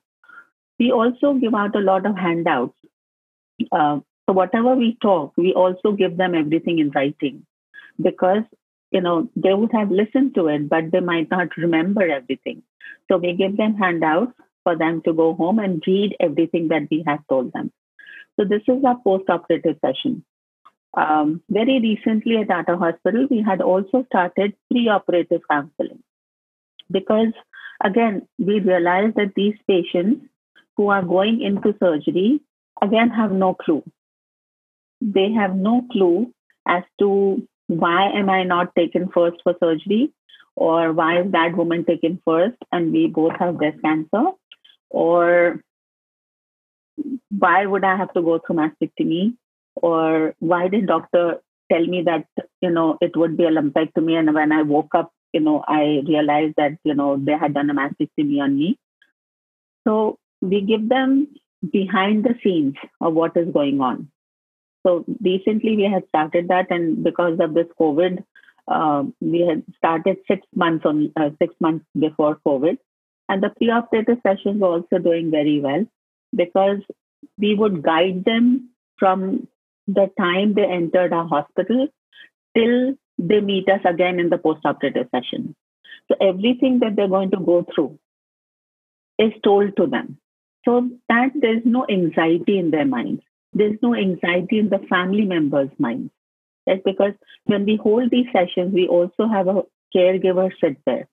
We 0.78 0.90
also 0.90 1.34
give 1.34 1.54
out 1.54 1.76
a 1.76 1.86
lot 1.90 2.06
of 2.06 2.16
handouts. 2.16 2.78
Uh, 3.70 4.00
so 4.24 4.32
whatever 4.40 4.74
we 4.74 4.96
talk, 5.02 5.34
we 5.36 5.52
also 5.52 5.92
give 5.92 6.16
them 6.16 6.34
everything 6.34 6.78
in 6.78 6.90
writing 6.90 7.44
because 8.00 8.44
you 8.90 9.02
know 9.02 9.28
they 9.36 9.52
would 9.52 9.72
have 9.72 9.90
listened 9.90 10.34
to 10.36 10.48
it, 10.48 10.68
but 10.68 10.90
they 10.92 11.00
might 11.00 11.30
not 11.30 11.56
remember 11.58 12.08
everything. 12.18 12.62
So 13.10 13.18
we 13.18 13.34
give 13.34 13.56
them 13.58 13.76
handouts 13.76 14.32
for 14.64 14.76
them 14.78 15.02
to 15.04 15.12
go 15.12 15.34
home 15.34 15.58
and 15.58 15.82
read 15.86 16.16
everything 16.20 16.68
that 16.68 16.88
we 16.90 17.04
have 17.06 17.26
told 17.28 17.52
them. 17.52 17.70
So 18.36 18.46
this 18.46 18.62
is 18.66 18.84
our 18.84 18.98
post-operative 19.04 19.78
session. 19.84 20.24
Um, 20.94 21.42
very 21.48 21.80
recently 21.80 22.36
at 22.36 22.48
Tata 22.48 22.76
Hospital, 22.76 23.26
we 23.30 23.42
had 23.42 23.62
also 23.62 24.04
started 24.06 24.54
pre-operative 24.70 25.40
counseling 25.50 26.02
because, 26.90 27.32
again, 27.82 28.28
we 28.38 28.60
realized 28.60 29.16
that 29.16 29.34
these 29.34 29.56
patients 29.66 30.26
who 30.76 30.88
are 30.88 31.02
going 31.02 31.40
into 31.40 31.74
surgery 31.80 32.40
again 32.82 33.08
have 33.10 33.32
no 33.32 33.54
clue. 33.54 33.82
They 35.00 35.32
have 35.32 35.56
no 35.56 35.86
clue 35.90 36.32
as 36.66 36.82
to 36.98 37.46
why 37.68 38.10
am 38.10 38.28
I 38.28 38.42
not 38.42 38.74
taken 38.76 39.08
first 39.08 39.36
for 39.42 39.54
surgery, 39.60 40.12
or 40.56 40.92
why 40.92 41.22
is 41.22 41.32
that 41.32 41.56
woman 41.56 41.84
taken 41.84 42.20
first 42.24 42.58
and 42.70 42.92
we 42.92 43.06
both 43.06 43.32
have 43.38 43.56
breast 43.56 43.80
cancer, 43.82 44.32
or 44.90 45.62
why 47.30 47.64
would 47.64 47.84
I 47.84 47.96
have 47.96 48.12
to 48.12 48.22
go 48.22 48.38
through 48.38 48.56
mastectomy? 48.56 49.36
Or 49.74 50.34
why 50.38 50.68
did 50.68 50.86
doctor 50.86 51.40
tell 51.70 51.86
me 51.86 52.02
that 52.02 52.26
you 52.60 52.70
know 52.70 52.98
it 53.00 53.16
would 53.16 53.36
be 53.36 53.44
a 53.44 53.50
lumpectomy 53.50 54.18
and 54.18 54.34
when 54.34 54.52
i 54.52 54.62
woke 54.62 54.94
up 54.94 55.12
you 55.32 55.40
know 55.40 55.64
i 55.66 56.02
realized 56.06 56.54
that 56.56 56.76
you 56.84 56.94
know 56.94 57.16
they 57.16 57.32
had 57.32 57.54
done 57.54 57.70
a 57.70 57.74
mastectomy 57.74 58.40
on 58.40 58.56
me. 58.56 58.78
So 59.86 60.18
we 60.40 60.60
give 60.60 60.88
them 60.88 61.28
behind 61.72 62.24
the 62.24 62.34
scenes 62.42 62.74
of 63.00 63.14
what 63.14 63.36
is 63.36 63.52
going 63.52 63.80
on. 63.80 64.10
So 64.84 65.04
recently 65.20 65.76
we 65.76 65.84
had 65.84 66.06
started 66.08 66.48
that 66.48 66.70
and 66.70 67.02
because 67.04 67.38
of 67.40 67.54
this 67.54 67.68
covid 67.80 68.24
uh, 68.68 69.04
we 69.20 69.40
had 69.40 69.62
started 69.76 70.18
six 70.28 70.46
months 70.54 70.84
on 70.84 71.12
uh, 71.16 71.30
six 71.40 71.54
months 71.60 71.84
before 71.98 72.38
covid. 72.46 72.78
And 73.28 73.42
the 73.42 73.50
pre-operative 73.50 74.18
sessions 74.22 74.60
were 74.60 74.68
also 74.68 74.98
doing 74.98 75.30
very 75.30 75.60
well 75.60 75.86
because 76.34 76.80
we 77.38 77.54
would 77.54 77.82
guide 77.82 78.24
them 78.24 78.70
from 78.98 79.48
the 79.86 80.10
time 80.18 80.54
they 80.54 80.64
entered 80.64 81.12
our 81.12 81.26
hospital 81.26 81.88
till 82.56 82.94
they 83.18 83.40
meet 83.40 83.68
us 83.68 83.80
again 83.84 84.20
in 84.20 84.30
the 84.30 84.38
post-operative 84.38 85.08
session. 85.14 85.54
So 86.08 86.16
everything 86.20 86.80
that 86.80 86.96
they're 86.96 87.08
going 87.08 87.30
to 87.30 87.38
go 87.38 87.66
through 87.74 87.98
is 89.18 89.32
told 89.42 89.76
to 89.76 89.86
them. 89.86 90.18
So 90.64 90.88
that 91.08 91.30
there's 91.34 91.62
no 91.64 91.86
anxiety 91.90 92.58
in 92.58 92.70
their 92.70 92.84
minds. 92.86 93.22
There's 93.52 93.78
no 93.82 93.94
anxiety 93.94 94.58
in 94.58 94.68
the 94.68 94.78
family 94.88 95.24
members' 95.24 95.70
minds. 95.78 96.12
Right? 96.66 96.82
Because 96.84 97.14
when 97.44 97.64
we 97.64 97.76
hold 97.76 98.10
these 98.10 98.26
sessions, 98.32 98.72
we 98.72 98.86
also 98.86 99.26
have 99.26 99.48
a 99.48 99.62
caregiver 99.94 100.50
sit 100.60 100.78
there, 100.86 101.08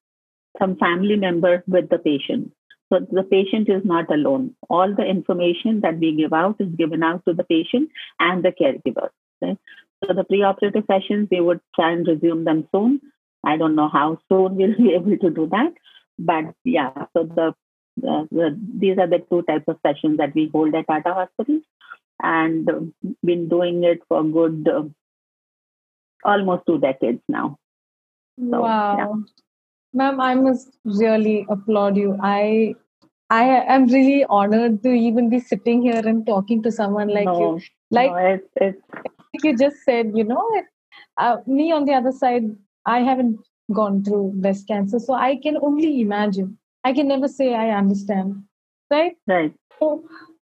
some 0.60 0.78
family 0.78 1.16
member 1.16 1.64
with 1.68 1.90
the 1.90 1.98
patient. 1.98 2.54
So 2.92 3.00
the 3.12 3.24
patient 3.24 3.70
is 3.70 3.84
not 3.86 4.12
alone. 4.12 4.56
All 4.70 4.94
the 4.94 5.06
information 5.06 5.82
that 5.82 6.00
we 6.00 6.16
give 6.16 6.34
out 6.34 6.56
is 6.60 6.70
given 6.76 7.04
out 7.04 7.24
to 7.28 7.34
the 7.34 7.44
patient 7.44 7.90
and 8.20 8.44
the 8.44 8.52
caregiver. 8.52 9.10
Okay? 9.42 9.58
So 10.04 10.14
the 10.14 10.24
preoperative 10.24 10.88
sessions, 10.88 11.28
we 11.30 11.40
would 11.42 11.62
try 11.76 11.92
and 11.92 12.08
resume 12.08 12.46
them 12.46 12.68
soon. 12.74 13.02
I 13.46 13.58
don't 13.58 13.76
know 13.76 13.90
how 13.90 14.18
soon 14.30 14.56
we'll 14.56 14.78
be 14.78 14.94
able 14.94 15.18
to 15.18 15.30
do 15.30 15.48
that, 15.52 15.74
but 16.18 16.54
yeah. 16.64 16.92
So 17.14 17.24
the, 17.24 17.54
the, 17.98 18.28
the 18.32 18.60
these 18.80 18.98
are 18.98 19.08
the 19.08 19.24
two 19.30 19.44
types 19.44 19.66
of 19.68 19.78
sessions 19.86 20.18
that 20.18 20.34
we 20.34 20.50
hold 20.52 20.74
at 20.74 20.88
Tata 20.88 21.14
Hospitals, 21.14 21.64
and 22.22 22.94
been 23.24 23.50
doing 23.50 23.84
it 23.84 24.02
for 24.08 24.24
good 24.24 24.68
uh, 24.68 24.84
almost 26.24 26.64
two 26.66 26.80
decades 26.80 27.22
now. 27.28 27.58
So, 28.38 28.62
wow. 28.62 28.98
Yeah. 28.98 29.24
Ma'am, 29.94 30.20
I 30.22 30.36
must 30.36 30.78
really 30.84 31.46
applaud 31.50 31.98
you. 31.98 32.18
I 32.22 32.76
I 33.30 33.44
am 33.76 33.88
really 33.88 34.26
honored 34.26 34.82
to 34.84 34.90
even 34.90 35.30
be 35.30 35.40
sitting 35.40 35.82
here 35.82 36.02
and 36.06 36.26
talking 36.26 36.64
to 36.64 36.72
someone 36.72 37.10
like 37.10 37.26
no, 37.26 37.40
you. 37.40 37.62
Like, 37.92 38.12
no, 38.12 38.18
it's, 38.18 38.50
it's... 38.56 38.82
like 38.94 39.44
you 39.44 39.58
just 39.58 39.84
said, 39.84 40.12
you 40.16 40.24
know, 40.24 40.44
uh, 41.18 41.38
me 41.46 41.72
on 41.72 41.86
the 41.86 41.94
other 41.94 42.12
side, 42.12 42.44
I 42.86 43.00
haven't 43.00 43.40
gone 43.74 44.04
through 44.04 44.34
breast 44.36 44.68
cancer, 44.68 45.00
so 45.00 45.14
I 45.14 45.36
can 45.36 45.58
only 45.62 46.02
imagine. 46.02 46.58
I 46.84 46.94
can 46.94 47.08
never 47.08 47.28
say 47.28 47.54
I 47.54 47.70
understand, 47.70 48.44
right? 48.90 49.16
Right. 49.28 49.54
So 49.80 50.04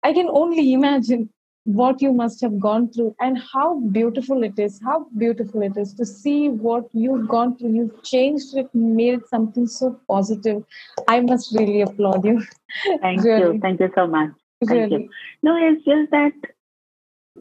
I 0.02 0.12
can 0.12 0.28
only 0.28 0.72
imagine 0.72 1.30
what 1.76 2.00
you 2.00 2.12
must 2.12 2.40
have 2.40 2.58
gone 2.58 2.90
through 2.90 3.14
and 3.20 3.38
how 3.52 3.78
beautiful 3.96 4.42
it 4.42 4.58
is 4.58 4.80
how 4.82 5.06
beautiful 5.22 5.62
it 5.62 5.76
is 5.76 5.92
to 5.92 6.06
see 6.06 6.48
what 6.48 6.88
you've 6.92 7.28
gone 7.28 7.56
through. 7.56 7.72
You've 7.74 8.02
changed 8.02 8.56
it 8.56 8.74
made 8.74 9.14
it 9.14 9.28
something 9.28 9.66
so 9.66 10.00
positive. 10.08 10.64
I 11.08 11.20
must 11.20 11.54
really 11.54 11.82
applaud 11.82 12.24
you. 12.24 12.42
Thank 13.02 13.22
really. 13.22 13.54
you 13.54 13.60
thank 13.60 13.80
you 13.80 13.90
so 13.94 14.06
much. 14.06 14.30
Thank 14.66 14.70
really. 14.70 15.02
you 15.02 15.10
no 15.42 15.56
it's 15.56 15.84
just 15.84 16.10
that 16.10 16.32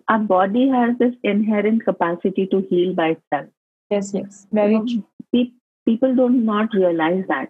our 0.09 0.19
body 0.19 0.67
has 0.67 0.97
this 0.97 1.15
inherent 1.23 1.85
capacity 1.85 2.47
to 2.47 2.61
heal 2.69 2.93
by 2.93 3.09
itself. 3.11 3.47
Yes 3.89 4.13
yes. 4.13 4.47
Very 4.51 4.73
you 4.73 4.79
know, 4.79 5.03
true 5.33 5.51
people 5.87 6.13
do 6.15 6.29
not 6.29 6.73
realize 6.73 7.23
that. 7.29 7.49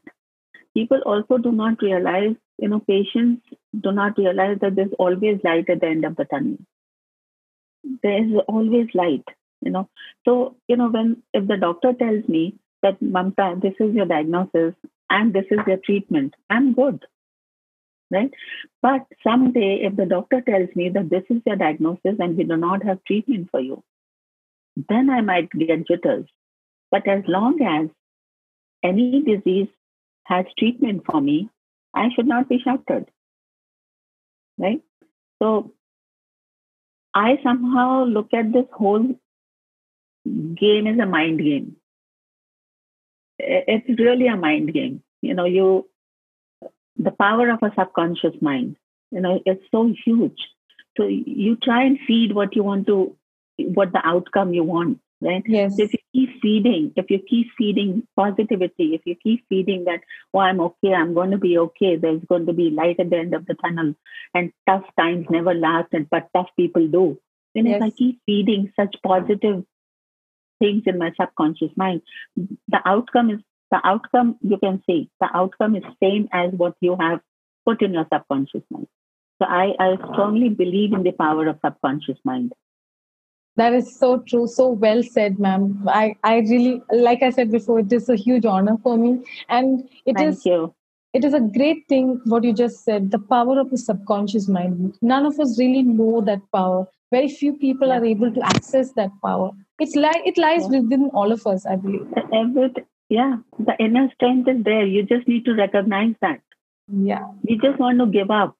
People 0.76 1.02
also 1.08 1.40
do 1.40 1.52
not 1.52 1.82
realize 1.82 2.36
you 2.60 2.70
know 2.70 2.80
patients 2.80 3.42
do 3.80 3.92
not 3.92 4.18
realize 4.18 4.58
that 4.62 4.76
there's 4.76 4.94
always 4.98 5.40
light 5.44 5.70
at 5.70 5.82
the 5.82 5.88
end 5.88 6.06
of 6.06 6.16
the 6.16 6.26
tunnel. 6.26 6.58
There's 8.04 8.32
always 8.48 8.88
light 8.94 9.24
you 9.62 9.72
know. 9.72 9.90
So 10.26 10.56
you 10.68 10.78
know 10.78 10.90
when 10.90 11.24
if 11.34 11.48
the 11.48 11.58
doctor 11.58 11.94
tells 11.94 12.28
me 12.28 12.56
that 12.84 13.00
mamta 13.02 13.62
this 13.62 13.74
is 13.80 13.94
your 13.96 14.06
diagnosis 14.06 14.74
and 15.10 15.34
this 15.34 15.46
is 15.50 15.60
your 15.66 15.78
treatment 15.78 16.36
i'm 16.50 16.74
good 16.74 17.06
right? 18.10 18.32
But 18.82 19.06
someday 19.22 19.82
if 19.84 19.96
the 19.98 20.06
doctor 20.06 20.42
tells 20.42 20.70
me 20.76 20.90
that 20.90 21.10
this 21.10 21.24
is 21.30 21.42
your 21.46 21.58
diagnosis 21.58 22.16
and 22.20 22.38
we 22.38 22.46
do 22.46 22.56
not 22.56 22.84
have 22.84 23.04
treatment 23.04 23.50
for 23.52 23.60
you 23.60 23.84
then 24.90 25.10
i 25.10 25.22
might 25.22 25.50
get 25.52 25.88
jitters. 25.88 26.28
But 26.92 27.08
as 27.08 27.24
long 27.28 27.62
as 27.64 27.90
any 28.84 29.24
disease 29.24 29.68
has 30.26 30.46
treatment 30.58 31.04
for 31.10 31.20
me 31.20 31.50
I 31.94 32.10
should 32.16 32.28
not 32.28 32.48
be 32.48 32.60
sheltered. 32.60 33.10
Right? 34.58 34.82
So 35.42 35.74
I 37.14 37.40
somehow 37.44 38.06
look 38.06 38.34
at 38.34 38.52
this 38.52 38.66
whole 38.72 39.20
game 40.26 40.88
as 40.88 41.00
a 41.00 41.06
mind 41.06 41.40
game. 41.40 41.76
It's 43.40 44.00
really 44.00 44.28
a 44.28 44.36
mind 44.36 44.74
game. 44.74 45.04
You 45.22 45.34
know, 45.34 45.46
you 45.46 45.88
the 46.98 47.12
power 47.12 47.50
of 47.50 47.62
a 47.62 47.72
subconscious 47.78 48.42
mind, 48.42 48.78
you 49.12 49.22
know, 49.22 49.40
it's 49.46 49.64
so 49.72 49.94
huge. 50.04 50.40
So 50.98 51.06
you 51.06 51.56
try 51.56 51.84
and 51.84 52.00
feed 52.08 52.34
what 52.34 52.56
you 52.56 52.64
want 52.64 52.88
to 52.88 53.16
what 53.58 53.92
the 53.92 54.02
outcome 54.04 54.54
you 54.54 54.64
want 54.64 55.00
right? 55.22 55.44
Yes. 55.46 55.78
So 55.78 55.84
if 55.84 55.94
keep 56.18 56.42
feeding, 56.42 56.92
if 56.96 57.06
you 57.10 57.20
keep 57.30 57.48
feeding 57.58 58.08
positivity, 58.16 58.96
if 58.96 59.02
you 59.06 59.16
keep 59.22 59.46
feeding 59.50 59.86
that, 59.86 60.02
oh, 60.34 60.40
I'm 60.40 60.60
okay, 60.60 60.94
I'm 60.94 61.14
going 61.14 61.32
to 61.32 61.38
be 61.38 61.58
okay, 61.60 61.96
there's 61.96 62.24
going 62.28 62.48
to 62.48 62.54
be 62.54 62.72
light 62.72 63.00
at 63.00 63.12
the 63.12 63.18
end 63.18 63.36
of 63.36 63.46
the 63.46 63.54
tunnel, 63.54 63.94
and 64.34 64.52
tough 64.68 64.86
times 65.00 65.28
never 65.30 65.54
last, 65.54 65.90
and 65.94 66.10
but 66.10 66.30
tough 66.36 66.50
people 66.58 66.88
do. 66.88 67.20
Then 67.54 67.68
yes. 67.68 67.78
if 67.78 67.84
I 67.84 67.90
keep 67.92 68.20
feeding 68.26 68.72
such 68.80 68.96
positive 69.06 69.64
things 70.60 70.84
in 70.88 70.98
my 70.98 71.12
subconscious 71.20 71.72
mind, 71.76 72.02
the 72.36 72.82
outcome 72.86 73.30
is 73.30 73.40
the 73.70 73.80
outcome 73.84 74.38
you 74.42 74.58
can 74.58 74.82
see 74.88 75.10
the 75.20 75.28
outcome 75.34 75.76
is 75.76 75.84
same 76.02 76.30
as 76.32 76.52
what 76.54 76.76
you 76.80 76.96
have 77.00 77.20
put 77.66 77.82
in 77.82 77.94
your 77.94 78.08
subconscious 78.12 78.64
mind. 78.72 78.88
So 79.42 79.48
I, 79.48 79.74
I 79.80 79.96
strongly 80.14 80.50
believe 80.50 80.94
in 80.94 81.04
the 81.04 81.12
power 81.12 81.48
of 81.48 81.60
subconscious 81.64 82.18
mind. 82.24 82.54
That 83.58 83.74
is 83.74 84.00
so 84.00 84.20
true. 84.20 84.48
So 84.48 84.70
well 84.70 85.04
said, 85.04 85.40
ma'am. 85.40 85.84
I, 85.88 86.16
I 86.24 86.38
really, 86.38 86.82
like 86.92 87.24
I 87.24 87.32
said 87.32 87.52
before, 87.52 87.80
it 87.80 87.92
is 87.92 88.08
a 88.08 88.16
huge 88.16 88.46
honor 88.46 88.78
for 88.84 88.98
me. 88.98 89.24
And 89.50 89.90
it 90.06 90.16
Thank 90.16 90.30
is, 90.30 90.46
you. 90.46 90.74
It 91.14 91.26
is 91.26 91.34
a 91.34 91.40
great 91.40 91.88
thing 91.90 92.22
what 92.26 92.44
you 92.44 92.54
just 92.54 92.84
said, 92.84 93.10
the 93.12 93.20
power 93.20 93.60
of 93.60 93.72
the 93.72 93.78
subconscious 93.78 94.48
mind. 94.48 94.96
None 95.02 95.26
of 95.26 95.40
us 95.40 95.58
really 95.58 95.82
know 95.82 96.22
that 96.22 96.40
power. 96.54 96.88
Very 97.12 97.30
few 97.30 97.54
people 97.54 97.88
yeah. 97.88 97.98
are 97.98 98.06
able 98.06 98.32
to 98.32 98.42
access 98.46 98.92
that 98.94 99.10
power. 99.24 99.52
It's 99.80 99.96
like 99.96 100.22
it 100.26 100.38
lies 100.38 100.64
yeah. 100.64 100.80
within 100.80 101.10
all 101.14 101.32
of 101.32 101.48
us, 101.48 101.66
I 101.66 101.78
believe. 101.78 102.08
Everything, 102.34 102.86
yeah, 103.10 103.38
the 103.58 103.76
inner 103.80 104.12
strength 104.14 104.50
is 104.50 104.64
there. 104.64 104.86
You 104.86 105.04
just 105.04 105.28
need 105.28 105.46
to 105.46 105.54
recognize 105.54 106.14
that. 106.22 106.42
Yeah. 106.88 107.28
We 107.44 107.58
just 107.58 107.80
want 107.80 108.00
to 108.00 108.06
give 108.06 108.30
up. 108.30 108.56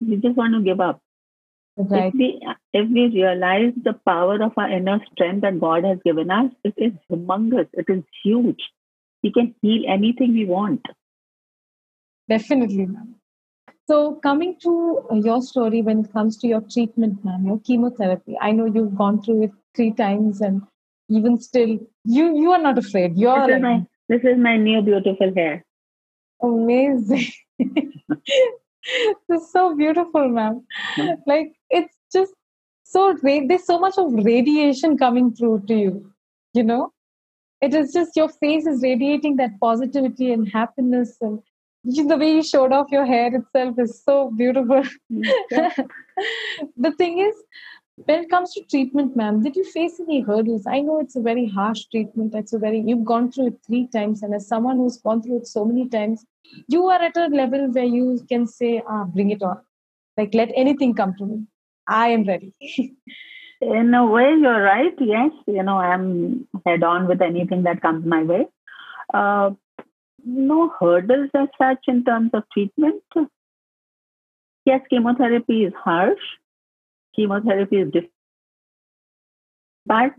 We 0.00 0.16
just 0.16 0.36
want 0.36 0.54
to 0.54 0.62
give 0.62 0.80
up. 0.80 1.00
Right. 1.76 2.06
If 2.06 2.14
we 2.14 2.40
if 2.72 2.88
we 2.88 3.08
realize 3.08 3.74
the 3.82 3.92
power 4.06 4.42
of 4.42 4.52
our 4.56 4.70
inner 4.70 4.98
strength 5.12 5.42
that 5.42 5.60
God 5.60 5.84
has 5.84 5.98
given 6.04 6.30
us, 6.30 6.50
it 6.64 6.74
is 6.78 6.92
humongous. 7.10 7.68
It 7.74 7.86
is 7.88 8.02
huge. 8.24 8.62
We 9.22 9.30
can 9.30 9.54
heal 9.60 9.82
anything 9.86 10.32
we 10.32 10.46
want. 10.46 10.86
Definitely, 12.28 12.86
ma'am. 12.86 13.16
So, 13.88 14.16
coming 14.16 14.56
to 14.62 15.06
your 15.22 15.42
story 15.42 15.82
when 15.82 16.00
it 16.00 16.12
comes 16.12 16.38
to 16.38 16.48
your 16.48 16.62
treatment, 16.62 17.24
ma'am, 17.24 17.44
your 17.46 17.60
chemotherapy, 17.60 18.36
I 18.40 18.52
know 18.52 18.64
you've 18.64 18.96
gone 18.96 19.22
through 19.22 19.44
it 19.44 19.52
three 19.76 19.92
times, 19.92 20.40
and 20.40 20.62
even 21.08 21.38
still, 21.38 21.78
you 22.04 22.36
you 22.36 22.52
are 22.52 22.62
not 22.62 22.78
afraid. 22.78 23.18
You're 23.18 23.46
this 23.46 23.56
is 23.56 23.62
my 23.62 23.86
this 24.08 24.24
is 24.24 24.38
my 24.38 24.56
new 24.56 24.80
beautiful 24.82 25.32
hair. 25.34 25.64
Amazing. 26.42 27.26
this 29.28 29.42
is 29.42 29.52
so 29.52 29.74
beautiful, 29.74 30.28
ma'am. 30.28 30.66
Like 31.26 31.52
it's 31.70 31.94
just 32.12 32.32
so 32.84 33.16
there's 33.22 33.66
so 33.66 33.78
much 33.78 33.98
of 33.98 34.12
radiation 34.12 34.96
coming 34.96 35.34
through 35.34 35.64
to 35.68 35.74
you. 35.74 36.12
You 36.54 36.62
know, 36.62 36.92
it 37.60 37.74
is 37.74 37.92
just 37.92 38.16
your 38.16 38.28
face 38.28 38.66
is 38.66 38.82
radiating 38.82 39.36
that 39.36 39.58
positivity 39.60 40.32
and 40.32 40.48
happiness, 40.48 41.16
and 41.20 41.42
the 41.84 42.16
way 42.16 42.32
you 42.34 42.42
showed 42.42 42.72
off 42.72 42.90
your 42.90 43.06
hair 43.06 43.34
itself 43.34 43.78
is 43.78 44.02
so 44.02 44.30
beautiful. 44.36 44.82
Mm-hmm. 45.12 45.82
the 46.76 46.92
thing 46.92 47.18
is, 47.20 47.34
when 48.04 48.24
it 48.24 48.30
comes 48.30 48.52
to 48.52 48.62
treatment, 48.64 49.16
ma'am, 49.16 49.42
did 49.42 49.56
you 49.56 49.64
face 49.64 49.98
any 50.00 50.20
hurdles? 50.20 50.66
I 50.66 50.80
know 50.80 51.00
it's 51.00 51.16
a 51.16 51.20
very 51.20 51.46
harsh 51.46 51.86
treatment. 51.86 52.34
It's 52.34 52.52
a 52.52 52.58
very 52.58 52.80
you've 52.80 53.04
gone 53.04 53.32
through 53.32 53.48
it 53.48 53.60
three 53.66 53.88
times, 53.88 54.22
and 54.22 54.34
as 54.34 54.46
someone 54.46 54.76
who's 54.76 54.98
gone 54.98 55.22
through 55.22 55.38
it 55.38 55.46
so 55.46 55.64
many 55.64 55.88
times, 55.88 56.24
you 56.68 56.86
are 56.86 57.00
at 57.00 57.16
a 57.16 57.26
level 57.28 57.72
where 57.72 57.84
you 57.84 58.24
can 58.28 58.46
say, 58.46 58.82
ah, 58.86 59.04
bring 59.04 59.30
it 59.30 59.42
on. 59.42 59.58
Like, 60.16 60.34
let 60.34 60.50
anything 60.54 60.94
come 60.94 61.14
to 61.18 61.26
me. 61.26 61.46
I 61.88 62.08
am 62.08 62.24
ready. 62.24 62.52
In 63.62 63.94
a 63.94 64.04
way, 64.04 64.34
you're 64.38 64.62
right. 64.62 64.94
Yes, 65.00 65.30
you 65.46 65.62
know, 65.62 65.78
I'm 65.78 66.46
head 66.66 66.82
on 66.82 67.08
with 67.08 67.22
anything 67.22 67.62
that 67.62 67.80
comes 67.80 68.04
my 68.04 68.22
way. 68.22 68.46
Uh, 69.14 69.52
no 70.22 70.72
hurdles 70.78 71.30
as 71.34 71.48
such 71.56 71.84
in 71.88 72.04
terms 72.04 72.30
of 72.34 72.42
treatment. 72.52 73.02
Yes, 74.66 74.82
chemotherapy 74.90 75.64
is 75.64 75.72
harsh. 75.74 76.20
Chemotherapy 77.16 77.76
is 77.76 77.86
different. 77.86 78.12
But 79.86 80.14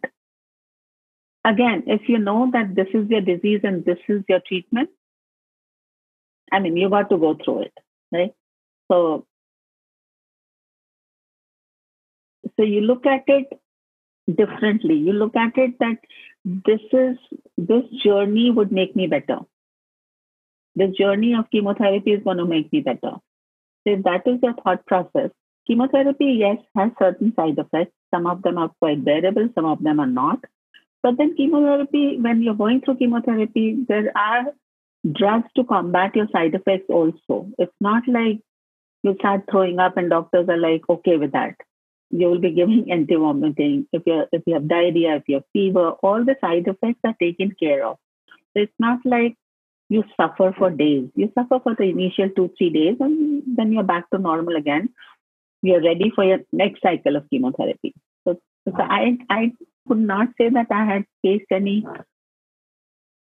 again, 1.45 1.83
if 1.87 2.07
you 2.07 2.17
know 2.17 2.49
that 2.53 2.75
this 2.75 2.87
is 2.93 3.09
your 3.09 3.21
disease 3.21 3.61
and 3.63 3.85
this 3.85 3.99
is 4.07 4.23
your 4.27 4.41
treatment, 4.47 4.89
I 6.51 6.59
mean, 6.59 6.77
you 6.77 6.89
got 6.89 7.09
to 7.09 7.17
go 7.17 7.37
through 7.43 7.63
it, 7.63 7.73
right? 8.11 8.33
So, 8.89 9.25
so 12.55 12.63
you 12.63 12.81
look 12.81 13.05
at 13.05 13.23
it 13.27 13.47
differently. 14.33 14.95
You 14.95 15.13
look 15.13 15.35
at 15.35 15.57
it 15.57 15.77
that 15.79 15.97
this 16.45 16.79
is 16.93 17.17
this 17.57 17.83
journey 18.03 18.49
would 18.51 18.71
make 18.71 18.95
me 18.95 19.07
better. 19.07 19.39
The 20.75 20.87
journey 20.87 21.33
of 21.33 21.49
chemotherapy 21.51 22.11
is 22.13 22.23
going 22.23 22.37
to 22.37 22.45
make 22.45 22.71
me 22.71 22.81
better. 22.81 23.17
So 23.83 23.93
if 23.93 24.03
that 24.03 24.27
is 24.27 24.39
your 24.41 24.53
thought 24.53 24.85
process, 24.85 25.31
chemotherapy, 25.67 26.37
yes, 26.39 26.57
has 26.75 26.91
certain 26.97 27.33
side 27.35 27.57
effects. 27.57 27.93
Some 28.13 28.25
of 28.25 28.41
them 28.41 28.57
are 28.57 28.71
quite 28.79 29.03
bearable, 29.03 29.49
some 29.53 29.65
of 29.65 29.83
them 29.83 29.99
are 29.99 30.07
not. 30.07 30.39
But 31.03 31.17
then 31.17 31.35
chemotherapy, 31.35 32.17
when 32.19 32.41
you're 32.41 32.55
going 32.55 32.81
through 32.81 32.97
chemotherapy, 32.97 33.77
there 33.87 34.11
are 34.17 34.45
drugs 35.13 35.47
to 35.55 35.63
combat 35.63 36.15
your 36.15 36.27
side 36.31 36.55
effects 36.55 36.89
also. 36.89 37.49
It's 37.57 37.75
not 37.79 38.03
like 38.07 38.39
you 39.03 39.15
start 39.19 39.43
throwing 39.49 39.79
up 39.79 39.97
and 39.97 40.09
doctors 40.09 40.49
are 40.49 40.57
like 40.57 40.81
okay 40.89 41.17
with 41.17 41.33
that. 41.33 41.55
You 42.09 42.27
will 42.27 42.39
be 42.39 42.51
giving 42.51 42.91
anti-vomiting. 42.91 43.87
If 43.91 44.03
you 44.05 44.23
if 44.31 44.43
you 44.45 44.55
have 44.55 44.67
diarrhea, 44.67 45.17
if 45.17 45.23
you 45.27 45.35
have 45.35 45.43
fever, 45.53 45.91
all 46.01 46.25
the 46.25 46.35
side 46.41 46.67
effects 46.67 46.99
are 47.03 47.15
taken 47.19 47.55
care 47.59 47.85
of. 47.85 47.97
So 48.53 48.63
it's 48.63 48.79
not 48.79 48.99
like 49.05 49.35
you 49.89 50.03
suffer 50.19 50.53
for 50.57 50.69
days. 50.69 51.09
You 51.15 51.31
suffer 51.33 51.59
for 51.61 51.75
the 51.75 51.83
initial 51.83 52.29
two, 52.35 52.51
three 52.57 52.69
days 52.69 52.97
and 52.99 53.43
then 53.55 53.71
you're 53.71 53.83
back 53.83 54.09
to 54.09 54.17
normal 54.17 54.55
again. 54.55 54.89
You're 55.67 55.85
ready 55.85 56.09
for 56.17 56.25
your 56.29 56.39
next 56.61 56.81
cycle 56.87 57.17
of 57.19 57.29
chemotherapy. 57.31 57.93
So, 58.23 58.35
so 58.67 58.83
I 58.97 59.17
I 59.37 59.41
could 59.87 60.03
not 60.11 60.35
say 60.41 60.47
that 60.57 60.75
I 60.79 60.83
had 60.91 61.05
faced 61.23 61.51
any 61.57 61.75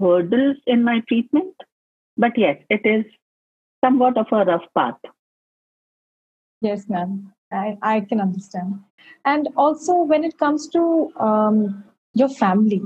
hurdles 0.06 0.58
in 0.76 0.84
my 0.90 0.98
treatment, 1.08 1.56
but 2.26 2.38
yes, 2.44 2.58
it 2.78 2.86
is 2.92 3.06
somewhat 3.86 4.22
of 4.24 4.28
a 4.40 4.44
rough 4.52 4.68
path. 4.80 5.10
Yes, 6.70 6.88
ma'am. 6.94 7.34
I, 7.64 7.78
I 7.82 7.96
can 8.02 8.22
understand. 8.28 8.80
And 9.34 9.50
also, 9.66 9.98
when 10.14 10.24
it 10.30 10.38
comes 10.46 10.68
to 10.78 10.86
um, 11.30 11.60
your 12.24 12.30
family, 12.44 12.82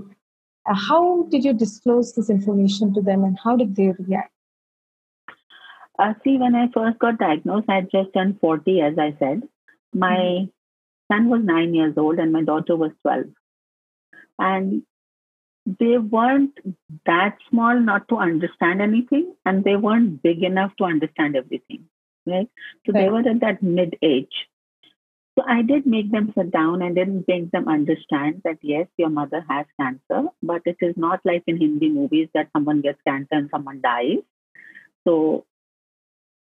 Uh, 0.71 0.77
how 0.87 1.03
did 1.33 1.45
you 1.45 1.51
disclose 1.59 2.09
this 2.15 2.27
information 2.33 2.89
to 2.95 3.01
them 3.05 3.21
and 3.27 3.37
how 3.43 3.53
did 3.61 3.69
they 3.77 3.85
react? 4.07 4.30
Uh, 5.99 6.13
see, 6.23 6.37
when 6.37 6.55
I 6.55 6.67
first 6.73 6.99
got 6.99 7.19
diagnosed, 7.19 7.69
I 7.69 7.75
had 7.75 7.91
just 7.91 8.13
turned 8.13 8.39
40, 8.39 8.81
as 8.81 8.97
I 8.97 9.15
said. 9.19 9.43
My 9.93 10.15
mm-hmm. 10.15 11.13
son 11.13 11.29
was 11.29 11.41
nine 11.43 11.73
years 11.73 11.95
old 11.97 12.17
and 12.17 12.31
my 12.31 12.43
daughter 12.43 12.75
was 12.75 12.91
12. 13.03 13.25
And 14.39 14.83
they 15.65 15.97
weren't 15.97 16.57
that 17.05 17.37
small 17.49 17.79
not 17.79 18.07
to 18.09 18.15
understand 18.15 18.81
anything, 18.81 19.35
and 19.45 19.63
they 19.63 19.75
weren't 19.75 20.23
big 20.23 20.43
enough 20.43 20.71
to 20.77 20.85
understand 20.85 21.35
everything. 21.35 21.85
Right? 22.25 22.49
So 22.85 22.93
right. 22.93 23.01
they 23.01 23.09
were 23.09 23.19
at 23.19 23.41
that 23.41 23.61
mid 23.61 23.97
age. 24.01 24.47
So 25.37 25.45
I 25.47 25.61
did 25.61 25.85
make 25.85 26.11
them 26.11 26.33
sit 26.37 26.51
down 26.51 26.81
and 26.81 26.95
then 26.95 27.23
make 27.27 27.51
them 27.51 27.67
understand 27.67 28.41
that 28.43 28.57
yes, 28.61 28.87
your 28.97 29.09
mother 29.09 29.45
has 29.49 29.65
cancer, 29.79 30.27
but 30.43 30.61
it 30.65 30.77
is 30.81 30.95
not 30.97 31.21
like 31.23 31.43
in 31.47 31.57
Hindi 31.57 31.89
movies 31.89 32.27
that 32.33 32.49
someone 32.53 32.81
gets 32.81 32.99
cancer 33.07 33.29
and 33.31 33.49
someone 33.49 33.81
dies. 33.81 34.19
So 35.07 35.45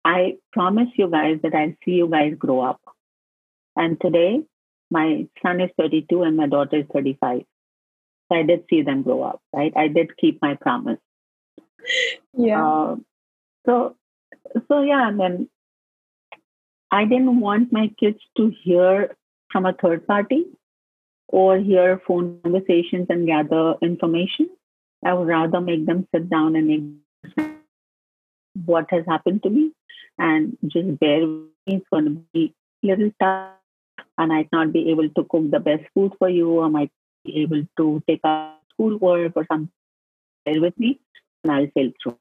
I 0.05 0.37
promise 0.53 0.89
you 0.95 1.09
guys 1.09 1.39
that 1.41 1.55
I'll 1.55 1.73
see 1.83 1.93
you 1.93 2.07
guys 2.07 2.35
grow 2.37 2.61
up. 2.61 2.79
And 3.75 3.99
today, 3.99 4.41
my 4.91 5.27
son 5.41 5.59
is 5.59 5.71
32 5.79 6.21
and 6.21 6.37
my 6.37 6.47
daughter 6.47 6.77
is 6.77 6.85
35. 6.93 7.41
So 8.29 8.37
I 8.37 8.43
did 8.43 8.65
see 8.69 8.83
them 8.83 9.01
grow 9.01 9.23
up, 9.23 9.41
right? 9.51 9.73
I 9.75 9.87
did 9.87 10.15
keep 10.17 10.41
my 10.41 10.55
promise. 10.55 10.99
Yeah. 12.37 12.65
Uh, 12.65 12.95
so, 13.65 13.95
so 14.67 14.81
yeah, 14.83 15.07
and 15.07 15.19
then 15.19 15.49
I 16.91 17.05
didn't 17.05 17.39
want 17.39 17.73
my 17.73 17.89
kids 17.99 18.19
to 18.37 18.51
hear 18.63 19.15
from 19.51 19.65
a 19.65 19.73
third 19.73 20.05
party 20.05 20.45
or 21.27 21.57
hear 21.57 21.99
phone 22.07 22.39
conversations 22.43 23.07
and 23.09 23.25
gather 23.25 23.75
information. 23.81 24.49
I 25.03 25.13
would 25.13 25.27
rather 25.27 25.61
make 25.61 25.85
them 25.85 26.07
sit 26.13 26.29
down 26.29 26.55
and 26.55 26.67
make 26.67 27.54
what 28.65 28.85
has 28.89 29.05
happened 29.07 29.43
to 29.43 29.49
me 29.49 29.71
and 30.17 30.57
just 30.67 30.99
bear 30.99 31.21
with 31.21 31.49
me. 31.67 31.75
It's 31.75 31.85
going 31.91 32.05
to 32.05 32.21
be 32.33 32.53
a 32.83 32.87
little 32.87 33.11
tough. 33.21 33.53
And 34.17 34.31
I 34.31 34.37
might 34.37 34.49
not 34.51 34.71
be 34.71 34.89
able 34.91 35.09
to 35.09 35.23
cook 35.29 35.51
the 35.51 35.59
best 35.59 35.83
food 35.93 36.13
for 36.19 36.29
you. 36.29 36.61
I 36.61 36.69
might 36.69 36.91
be 37.25 37.41
able 37.41 37.63
to 37.77 38.03
take 38.07 38.21
up 38.23 38.61
schoolwork 38.71 39.33
or 39.35 39.45
something. 39.51 39.71
Bear 40.45 40.61
with 40.61 40.77
me, 40.77 40.99
and 41.43 41.51
I'll 41.51 41.67
sail 41.75 41.91
through. 42.01 42.17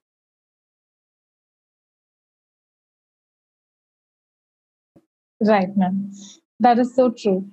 Right, 5.40 5.76
ma'am. 5.76 6.10
That 6.60 6.78
is 6.78 6.94
so 6.94 7.10
true. 7.10 7.46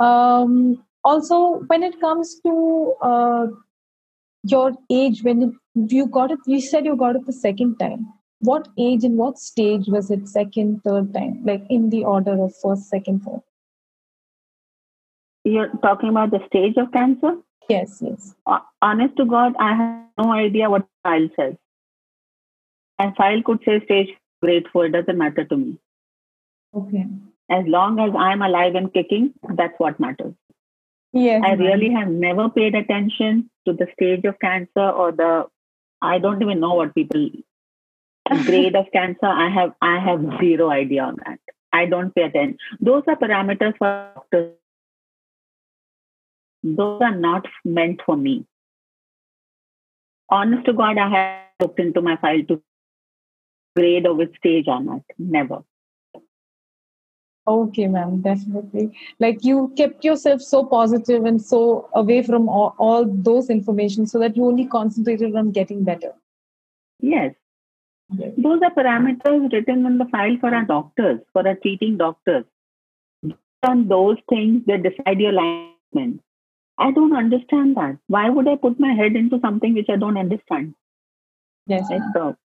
Um, 0.00 0.82
also, 1.04 1.62
when 1.66 1.82
it 1.82 2.00
comes 2.00 2.40
to 2.40 2.94
uh, 3.02 3.46
your 4.50 4.72
age, 4.90 5.22
when 5.22 5.58
you 5.74 6.06
got 6.06 6.30
it, 6.30 6.38
you 6.46 6.60
said 6.60 6.84
you 6.84 6.96
got 6.96 7.16
it 7.16 7.26
the 7.26 7.32
second 7.32 7.78
time. 7.78 8.06
What 8.40 8.68
age 8.78 9.04
and 9.04 9.16
what 9.16 9.38
stage 9.38 9.86
was 9.88 10.10
it 10.10 10.28
second, 10.28 10.82
third 10.84 11.14
time, 11.14 11.42
like 11.44 11.64
in 11.70 11.90
the 11.90 12.04
order 12.04 12.42
of 12.42 12.54
first, 12.62 12.88
second, 12.88 13.20
third? 13.20 13.40
You're 15.44 15.70
talking 15.82 16.10
about 16.10 16.30
the 16.32 16.40
stage 16.46 16.76
of 16.76 16.92
cancer? 16.92 17.36
Yes, 17.68 17.98
yes. 18.00 18.34
Uh, 18.46 18.58
honest 18.82 19.16
to 19.16 19.24
God, 19.24 19.54
I 19.58 19.74
have 19.74 20.04
no 20.18 20.32
idea 20.32 20.68
what 20.68 20.86
file 21.02 21.28
says. 21.36 21.54
And 22.98 23.16
file 23.16 23.42
could 23.42 23.62
say 23.64 23.84
stage 23.84 24.08
grade 24.42 24.66
four, 24.72 24.86
it 24.86 24.92
doesn't 24.92 25.18
matter 25.18 25.44
to 25.44 25.56
me. 25.56 25.78
Okay. 26.74 27.06
As 27.50 27.64
long 27.66 27.98
as 28.00 28.10
I'm 28.16 28.42
alive 28.42 28.74
and 28.74 28.92
kicking, 28.92 29.34
that's 29.54 29.74
what 29.78 29.98
matters. 30.00 30.34
Yes. 31.12 31.42
I 31.44 31.52
really 31.52 31.90
have 31.90 32.08
never 32.08 32.48
paid 32.48 32.74
attention 32.74 33.50
to 33.66 33.72
the 33.72 33.86
stage 33.92 34.24
of 34.24 34.38
cancer 34.40 34.88
or 35.02 35.12
the 35.12 35.46
I 36.02 36.18
don't 36.18 36.42
even 36.42 36.60
know 36.60 36.74
what 36.74 36.94
people 36.94 37.28
grade 38.44 38.76
of 38.76 38.86
cancer. 38.92 39.26
I 39.26 39.48
have 39.48 39.72
I 39.80 39.98
have 39.98 40.20
zero 40.40 40.70
idea 40.70 41.02
on 41.04 41.16
that. 41.24 41.40
I 41.72 41.86
don't 41.86 42.14
pay 42.14 42.22
attention. 42.22 42.58
Those 42.80 43.02
are 43.06 43.16
parameters 43.16 43.76
for 43.78 44.10
doctors 44.14 44.54
those 46.74 47.00
are 47.00 47.14
not 47.14 47.46
meant 47.64 48.00
for 48.04 48.16
me. 48.16 48.44
Honest 50.28 50.66
to 50.66 50.72
God, 50.72 50.98
I 50.98 51.08
have 51.08 51.42
looked 51.60 51.78
into 51.78 52.02
my 52.02 52.16
file 52.16 52.42
to 52.48 52.60
grade 53.76 54.06
or 54.06 54.26
stage 54.36 54.66
I'm 54.68 54.88
at. 54.88 55.02
Never. 55.18 55.62
Okay, 57.48 57.86
ma'am, 57.86 58.22
definitely. 58.22 58.90
Like 59.20 59.44
you 59.44 59.72
kept 59.76 60.04
yourself 60.04 60.40
so 60.40 60.64
positive 60.64 61.24
and 61.24 61.40
so 61.40 61.88
away 61.94 62.22
from 62.22 62.48
all, 62.48 62.74
all 62.78 63.04
those 63.06 63.50
information 63.50 64.06
so 64.06 64.18
that 64.18 64.36
you 64.36 64.44
only 64.46 64.66
concentrated 64.66 65.36
on 65.36 65.52
getting 65.52 65.84
better. 65.84 66.12
Yes. 66.98 67.34
yes. 68.10 68.32
Those 68.36 68.60
are 68.62 68.72
parameters 68.72 69.52
written 69.52 69.86
in 69.86 69.98
the 69.98 70.06
file 70.06 70.36
for 70.40 70.52
our 70.52 70.64
doctors, 70.64 71.20
for 71.32 71.46
our 71.46 71.54
treating 71.54 71.96
doctors. 71.96 72.44
On 73.62 73.86
those 73.86 74.16
things, 74.28 74.62
they 74.66 74.78
decide 74.78 75.20
your 75.20 75.30
alignment. 75.30 76.22
I 76.78 76.90
don't 76.90 77.16
understand 77.16 77.76
that. 77.76 77.96
Why 78.08 78.28
would 78.28 78.48
I 78.48 78.56
put 78.56 78.80
my 78.80 78.92
head 78.92 79.14
into 79.14 79.38
something 79.40 79.74
which 79.74 79.88
I 79.88 79.96
don't 79.96 80.18
understand? 80.18 80.74
Yes. 81.66 81.88
So. 82.12 82.36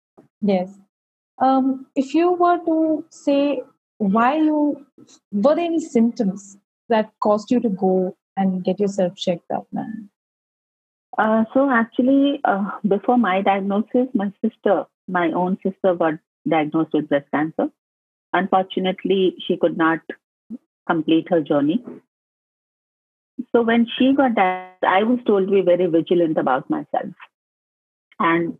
Yes. 0.42 0.78
Um, 1.40 1.88
if 1.96 2.14
you 2.14 2.34
were 2.34 2.60
to 2.66 3.06
say 3.10 3.62
why 4.02 4.36
you 4.36 4.84
were 5.32 5.56
there 5.56 5.66
any 5.66 5.80
symptoms 5.80 6.58
that 6.90 7.12
caused 7.22 7.52
you 7.52 7.60
to 7.60 7.70
go 7.70 8.18
and 8.36 8.64
get 8.64 8.80
yourself 8.80 9.16
checked 9.16 9.52
up, 9.52 9.68
ma'am? 9.72 10.10
Uh, 11.18 11.44
so 11.54 11.70
actually, 11.70 12.40
uh, 12.44 12.72
before 12.88 13.18
my 13.18 13.42
diagnosis, 13.42 14.08
my 14.16 14.32
sister, 14.44 14.86
my 15.08 15.32
own 15.32 15.58
sister, 15.62 15.94
got 15.94 16.16
diagnosed 16.50 16.94
with 16.94 17.10
breast 17.10 17.30
cancer. 17.32 17.70
Unfortunately, 18.34 19.36
she 19.46 19.56
could 19.58 19.78
not 19.78 20.00
complete 20.88 21.28
her 21.30 21.42
journey. 21.42 21.84
So 23.52 23.62
when 23.62 23.86
she 23.98 24.14
got 24.14 24.34
diagnosed, 24.34 24.84
I 24.84 25.04
was 25.04 25.20
told 25.28 25.46
to 25.46 25.52
be 25.52 25.62
very 25.62 25.86
vigilant 25.86 26.40
about 26.40 26.70
myself. 26.72 27.14
And 28.20 28.58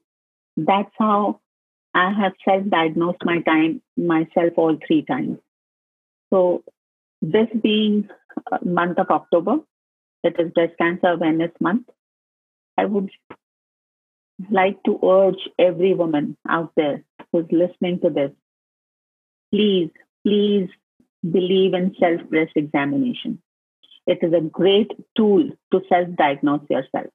that's 0.56 0.94
how 1.00 1.40
I 1.94 2.12
have 2.12 2.34
self-diagnosed 2.48 3.24
my 3.24 3.42
time 3.42 3.82
myself 3.98 4.54
all 4.56 4.78
three 4.88 5.04
times. 5.04 5.40
So 6.32 6.64
this 7.22 7.48
being 7.62 8.10
uh, 8.52 8.60
month 8.64 8.98
of 8.98 9.10
October, 9.10 9.58
that 10.24 10.40
is 10.40 10.52
breast 10.54 10.74
cancer 10.78 11.08
awareness 11.08 11.52
month. 11.60 11.88
I 12.78 12.86
would 12.86 13.10
like 14.50 14.82
to 14.84 15.00
urge 15.04 15.50
every 15.60 15.94
woman 15.94 16.38
out 16.48 16.72
there 16.76 17.04
who's 17.32 17.46
listening 17.52 18.00
to 18.02 18.10
this, 18.10 18.32
please, 19.52 19.90
please 20.26 20.70
believe 21.30 21.74
in 21.74 21.96
self-breast 22.00 22.54
examination. 22.56 23.42
It 24.08 24.20
is 24.22 24.34
a 24.34 24.42
great 24.42 24.92
tool 25.16 25.50
to 25.72 25.82
self 25.88 26.08
diagnose 26.16 26.64
yourself. 26.70 27.08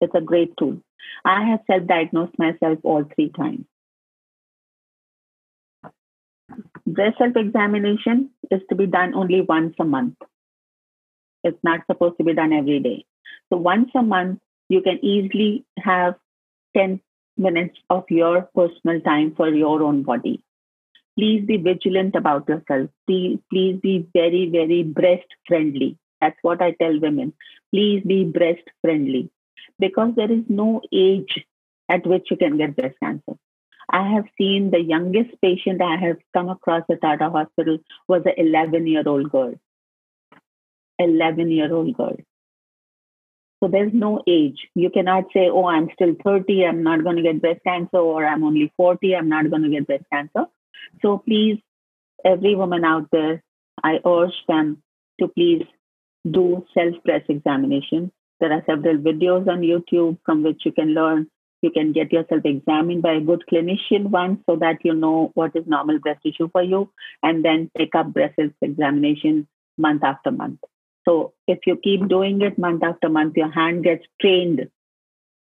It's 0.00 0.14
a 0.14 0.20
great 0.20 0.56
tool. 0.58 0.82
I 1.24 1.44
have 1.50 1.60
self 1.70 1.86
diagnosed 1.86 2.38
myself 2.38 2.78
all 2.82 3.04
three 3.14 3.30
times. 3.30 3.66
Breast 6.94 7.18
self 7.18 7.36
examination 7.36 8.30
is 8.50 8.62
to 8.68 8.74
be 8.74 8.86
done 8.86 9.14
only 9.14 9.42
once 9.42 9.74
a 9.78 9.84
month. 9.84 10.16
It's 11.44 11.62
not 11.62 11.80
supposed 11.86 12.18
to 12.18 12.24
be 12.24 12.34
done 12.34 12.52
every 12.52 12.80
day. 12.80 13.04
So, 13.48 13.58
once 13.58 13.90
a 13.94 14.02
month, 14.02 14.40
you 14.68 14.80
can 14.82 14.98
easily 15.04 15.64
have 15.78 16.16
10 16.76 17.00
minutes 17.36 17.78
of 17.90 18.04
your 18.08 18.48
personal 18.56 19.00
time 19.02 19.34
for 19.36 19.48
your 19.48 19.84
own 19.84 20.02
body. 20.02 20.42
Please 21.16 21.46
be 21.46 21.58
vigilant 21.58 22.16
about 22.16 22.48
yourself. 22.48 22.90
Please, 23.06 23.38
please 23.50 23.78
be 23.80 24.08
very, 24.12 24.48
very 24.50 24.82
breast 24.82 25.28
friendly. 25.46 25.96
That's 26.20 26.38
what 26.42 26.60
I 26.60 26.72
tell 26.72 26.98
women. 26.98 27.34
Please 27.72 28.02
be 28.04 28.24
breast 28.24 28.66
friendly 28.82 29.30
because 29.78 30.14
there 30.16 30.30
is 30.30 30.42
no 30.48 30.82
age 30.92 31.44
at 31.88 32.04
which 32.04 32.26
you 32.32 32.36
can 32.36 32.56
get 32.56 32.74
breast 32.74 32.96
cancer. 33.00 33.36
I 33.92 34.08
have 34.14 34.24
seen 34.38 34.70
the 34.70 34.80
youngest 34.80 35.30
patient 35.42 35.82
I 35.82 35.96
have 35.96 36.18
come 36.32 36.48
across 36.48 36.82
at 36.90 37.00
Tata 37.00 37.28
Hospital 37.30 37.78
was 38.08 38.22
an 38.24 38.34
11 38.36 38.86
year 38.86 39.02
old 39.06 39.30
girl. 39.30 39.54
11 40.98 41.50
year 41.50 41.74
old 41.74 41.96
girl. 41.96 42.16
So 43.62 43.68
there's 43.68 43.92
no 43.92 44.22
age. 44.26 44.68
You 44.74 44.90
cannot 44.90 45.24
say, 45.34 45.48
oh, 45.50 45.66
I'm 45.66 45.88
still 45.94 46.14
30, 46.24 46.64
I'm 46.64 46.82
not 46.82 47.04
going 47.04 47.16
to 47.16 47.22
get 47.22 47.42
breast 47.42 47.60
cancer, 47.66 47.98
or 47.98 48.24
I'm 48.24 48.42
only 48.42 48.72
40, 48.76 49.14
I'm 49.14 49.28
not 49.28 49.50
going 49.50 49.62
to 49.62 49.68
get 49.68 49.86
breast 49.86 50.04
cancer. 50.10 50.46
So 51.02 51.18
please, 51.18 51.58
every 52.24 52.54
woman 52.54 52.84
out 52.84 53.08
there, 53.12 53.42
I 53.82 53.98
urge 54.06 54.34
them 54.48 54.82
to 55.20 55.28
please 55.28 55.66
do 56.30 56.64
self 56.74 56.94
breast 57.04 57.26
examination. 57.28 58.12
There 58.40 58.52
are 58.52 58.62
several 58.66 58.96
videos 58.96 59.46
on 59.48 59.60
YouTube 59.60 60.18
from 60.24 60.42
which 60.42 60.62
you 60.64 60.72
can 60.72 60.94
learn. 60.94 61.28
You 61.62 61.70
can 61.70 61.92
get 61.92 62.12
yourself 62.12 62.42
examined 62.44 63.02
by 63.02 63.14
a 63.14 63.20
good 63.20 63.44
clinician 63.50 64.10
once 64.10 64.40
so 64.46 64.56
that 64.56 64.78
you 64.82 64.94
know 64.94 65.30
what 65.34 65.54
is 65.54 65.66
normal 65.66 65.98
breast 65.98 66.22
tissue 66.22 66.48
for 66.50 66.62
you, 66.62 66.90
and 67.22 67.44
then 67.44 67.70
take 67.76 67.94
up 67.94 68.12
breast 68.12 68.38
examination 68.62 69.46
month 69.76 70.02
after 70.04 70.30
month. 70.30 70.60
So 71.06 71.32
if 71.46 71.58
you 71.66 71.76
keep 71.76 72.08
doing 72.08 72.40
it 72.42 72.58
month 72.58 72.82
after 72.82 73.08
month, 73.08 73.36
your 73.36 73.50
hand 73.50 73.84
gets 73.84 74.04
trained 74.20 74.68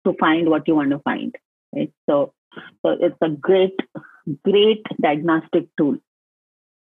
to 0.06 0.14
find 0.18 0.48
what 0.48 0.66
you 0.66 0.74
want 0.74 0.90
to 0.90 0.98
find. 1.00 1.34
Right? 1.74 1.92
So, 2.08 2.32
so 2.84 2.96
it's 3.00 3.18
a 3.20 3.28
great, 3.28 3.78
great 4.44 4.84
diagnostic 5.00 5.66
tool. 5.76 5.98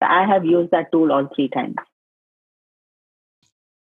I 0.01 0.25
have 0.25 0.45
used 0.45 0.71
that 0.71 0.91
tool 0.91 1.11
all 1.11 1.27
three 1.35 1.49
times. 1.49 1.75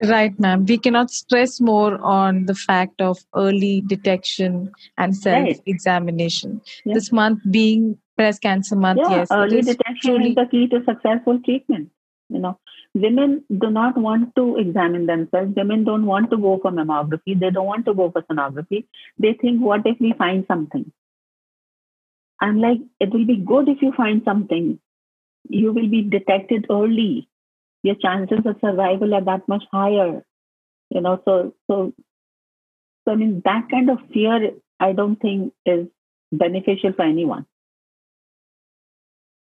Right, 0.03 0.37
ma'am. 0.37 0.65
We 0.65 0.77
cannot 0.77 1.11
stress 1.11 1.61
more 1.61 1.97
on 2.01 2.45
the 2.45 2.55
fact 2.55 3.01
of 3.01 3.19
early 3.35 3.81
detection 3.87 4.71
and 4.97 5.15
self 5.15 5.57
examination. 5.65 6.61
Right. 6.85 6.95
This 6.95 7.11
month 7.11 7.39
being 7.49 7.97
breast 8.17 8.41
cancer 8.41 8.75
month, 8.75 8.99
yeah, 9.01 9.17
yes. 9.17 9.27
Early 9.31 9.61
detection 9.61 10.11
truly... 10.15 10.29
is 10.29 10.35
the 10.35 10.45
key 10.51 10.67
to 10.67 10.83
successful 10.83 11.39
treatment. 11.45 11.89
You 12.27 12.39
know, 12.39 12.59
women 12.93 13.45
do 13.57 13.69
not 13.69 13.97
want 13.97 14.35
to 14.35 14.57
examine 14.57 15.05
themselves. 15.05 15.53
Women 15.55 15.85
don't 15.85 16.05
want 16.05 16.29
to 16.31 16.37
go 16.37 16.59
for 16.61 16.71
mammography. 16.71 17.39
They 17.39 17.51
don't 17.51 17.65
want 17.65 17.85
to 17.85 17.93
go 17.93 18.11
for 18.11 18.23
sonography. 18.23 18.85
They 19.17 19.33
think, 19.33 19.61
what 19.61 19.85
if 19.85 19.97
we 20.01 20.13
find 20.17 20.43
something? 20.47 20.91
I'm 22.41 22.59
like, 22.59 22.79
it 22.99 23.13
will 23.13 23.25
be 23.25 23.37
good 23.37 23.69
if 23.69 23.81
you 23.81 23.93
find 23.93 24.21
something. 24.25 24.79
You 25.47 25.71
will 25.71 25.87
be 25.87 26.01
detected 26.01 26.65
early 26.69 27.29
your 27.83 27.95
chances 27.95 28.39
of 28.45 28.55
survival 28.61 29.13
are 29.13 29.23
that 29.23 29.47
much 29.47 29.63
higher 29.71 30.23
you 30.93 31.01
know. 31.01 31.21
So 31.25 31.53
so 31.69 31.93
so 33.05 33.11
i 33.11 33.15
mean 33.15 33.41
that 33.45 33.67
kind 33.69 33.89
of 33.89 33.97
fear 34.13 34.51
i 34.79 34.91
don't 34.93 35.17
think 35.17 35.53
is 35.65 35.87
beneficial 36.31 36.93
for 36.93 37.03
anyone. 37.03 37.45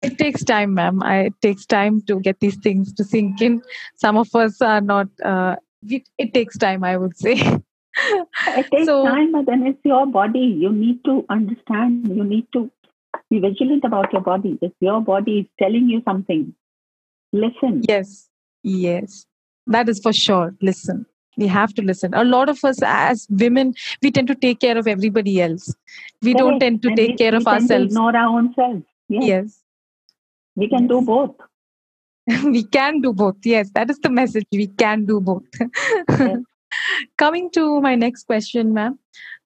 It 0.02 0.18
takes 0.18 0.46
time 0.46 0.76
ma'am. 0.76 1.04
I, 1.04 1.16
it 1.30 1.34
takes 1.42 1.66
time 1.66 2.02
to 2.04 2.22
get 2.22 2.40
these 2.40 2.56
things 2.58 2.94
to 2.94 3.04
sink 3.04 3.42
in. 3.42 3.62
Some 3.96 4.16
of 4.16 4.34
us 4.34 4.62
are 4.62 4.80
not 4.80 5.08
uh, 5.24 5.56
it, 5.84 6.08
it 6.18 6.34
takes 6.34 6.58
time 6.58 6.84
i 6.84 6.96
would 6.98 7.18
say. 7.18 7.36
It 8.48 8.68
takes 8.72 8.86
so, 8.86 9.04
time 9.04 9.32
but 9.32 9.46
then 9.46 9.66
it's 9.68 9.84
your 9.84 10.06
body. 10.06 10.40
You 10.40 10.72
need 10.72 11.04
to 11.06 11.26
understand. 11.30 12.08
You 12.08 12.24
need 12.24 12.48
to 12.54 12.72
be 13.30 13.40
vigilant 13.40 13.84
about 13.84 14.14
your 14.14 14.22
body. 14.22 14.58
If 14.62 14.72
your 14.80 15.02
body 15.02 15.40
is 15.40 15.48
telling 15.62 15.90
you 15.90 16.02
something 16.06 16.54
listen. 17.32 17.84
Yes. 17.88 18.30
Yes. 18.64 19.26
That 19.68 19.90
is 19.90 20.00
for 20.00 20.14
sure. 20.14 20.56
Listen. 20.62 21.06
We 21.38 21.48
have 21.48 21.74
to 21.76 21.82
listen. 21.82 22.14
A 22.14 22.24
lot 22.26 22.50
of 22.50 22.64
us 22.66 22.80
as 22.84 23.26
women 23.30 23.74
we 24.02 24.12
tend 24.12 24.28
to 24.28 24.36
take 24.36 24.60
care 24.60 24.78
of 24.78 24.88
everybody 24.88 25.42
else. 25.42 25.74
We 26.22 26.34
Correct. 26.34 26.40
don't 26.40 26.60
tend 26.60 26.82
to 26.82 26.90
and 26.90 26.98
take 26.98 27.12
we, 27.12 27.16
care 27.16 27.32
we 27.32 27.38
of 27.38 27.48
ourselves. 27.48 27.94
ignore 27.94 28.16
our 28.16 28.38
own 28.38 28.54
selves. 28.54 28.84
Yes, 29.08 29.24
yes. 29.26 29.64
we 30.56 30.68
can 30.68 30.84
yes. 30.84 30.90
do 30.90 31.02
both. 31.02 31.36
We 32.44 32.64
can 32.64 33.02
do 33.02 33.14
both. 33.14 33.38
Yes. 33.44 33.72
That 33.74 33.90
is 33.90 34.00
the 34.00 34.10
message. 34.10 34.46
We 34.52 34.68
can 34.68 35.06
do 35.06 35.22
both. 35.22 35.44
Yes. 36.10 36.40
coming 37.18 37.50
to 37.52 37.82
my 37.82 37.96
next 37.96 38.24
question 38.26 38.74
ma'am. 38.74 39.00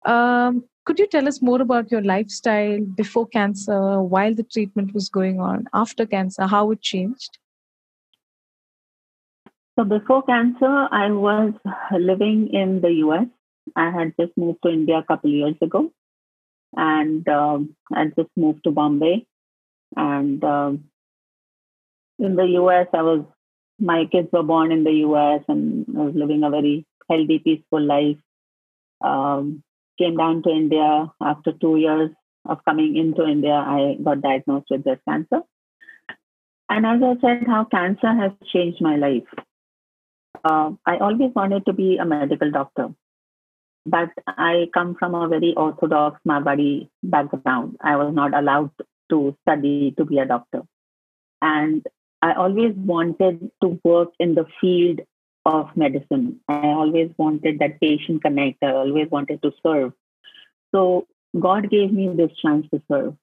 Um, 0.06 0.63
could 0.86 1.00
you 1.00 1.08
tell 1.08 1.28
us 1.28 1.41
more 1.41 1.62
about 1.62 1.91
your 1.91 2.02
lifestyle 2.02 2.82
before 2.96 3.28
cancer 3.28 4.02
while 4.02 4.34
the 4.36 4.43
treatment 4.43 4.93
was 4.93 5.08
going 5.10 5.39
on 5.39 5.65
after 5.74 6.06
cancer 6.06 6.46
how 6.46 6.72
it 6.72 6.82
changed 6.82 7.38
so 9.75 9.83
before 9.83 10.21
cancer, 10.23 10.88
I 10.91 11.09
was 11.09 11.53
living 11.91 12.49
in 12.53 12.81
the 12.81 12.91
US. 13.05 13.27
I 13.75 13.89
had 13.89 14.13
just 14.19 14.38
moved 14.38 14.59
to 14.63 14.69
India 14.71 14.99
a 14.99 15.03
couple 15.03 15.31
of 15.31 15.36
years 15.36 15.55
ago, 15.62 15.91
and 16.75 17.27
um, 17.27 17.75
I 17.91 18.05
just 18.05 18.29
moved 18.36 18.63
to 18.65 18.71
Bombay. 18.71 19.25
And 19.95 20.43
um, 20.43 20.86
in 22.19 22.36
the 22.36 22.45
US, 22.62 22.88
I 22.93 23.01
was 23.01 23.25
my 23.79 24.05
kids 24.12 24.29
were 24.31 24.43
born 24.43 24.71
in 24.71 24.83
the 24.83 24.93
US, 25.07 25.43
and 25.47 25.86
I 25.97 26.01
was 26.01 26.15
living 26.15 26.43
a 26.43 26.51
very 26.51 26.86
healthy, 27.09 27.39
peaceful 27.39 27.81
life. 27.81 28.17
Um, 29.01 29.63
came 29.97 30.17
down 30.17 30.43
to 30.43 30.49
India 30.49 31.12
after 31.21 31.51
two 31.51 31.77
years 31.77 32.12
of 32.45 32.63
coming 32.63 32.95
into 32.95 33.25
India. 33.25 33.53
I 33.53 33.97
got 34.03 34.21
diagnosed 34.21 34.67
with 34.69 34.83
breast 34.83 35.01
cancer. 35.07 35.41
And 36.69 36.86
as 36.86 37.01
I 37.03 37.19
said, 37.21 37.47
how 37.47 37.65
cancer 37.65 38.13
has 38.13 38.31
changed 38.51 38.81
my 38.81 38.95
life 38.95 39.27
uh, 40.43 40.72
I 40.86 40.98
always 40.98 41.32
wanted 41.36 41.65
to 41.65 41.74
be 41.74 41.98
a 41.98 42.06
medical 42.06 42.52
doctor, 42.52 42.89
but 43.86 44.10
I 44.28 44.67
come 44.74 44.96
from 44.96 45.15
a 45.15 45.28
very 45.28 45.54
orthodox 45.56 46.19
Marwari 46.28 46.89
background. 47.02 47.78
I 47.82 47.96
was 47.96 48.13
not 48.13 48.34
allowed 48.34 48.72
to 49.10 49.36
study 49.41 49.93
to 49.98 50.06
be 50.06 50.19
a 50.19 50.26
doctor. 50.26 50.63
And 51.41 51.86
I 52.22 52.34
always 52.34 52.74
wanted 52.76 53.52
to 53.62 53.80
work 53.84 54.10
in 54.19 54.36
the 54.36 54.46
field 54.62 55.02
of 55.46 55.76
medicine. 55.76 56.39
I 56.48 56.67
always 56.67 57.12
wanted 57.17 57.60
that 57.60 57.82
patient 57.82 58.24
connect. 58.24 58.63
I 58.63 58.72
always 58.72 59.10
wanted 59.12 59.41
to 59.41 59.52
serve. 59.62 59.91
So 60.74 61.08
God 61.38 61.69
gave 61.69 61.91
me 61.91 62.08
this 62.15 62.32
chance 62.41 62.65
to 62.74 62.82
serve. 62.89 63.15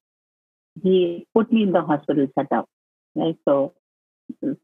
He 0.83 1.27
put 1.35 1.53
me 1.53 1.63
in 1.63 1.73
the 1.73 1.83
hospital 1.83 2.27
setup. 2.39 2.69
Right. 3.15 3.37
So 3.47 3.75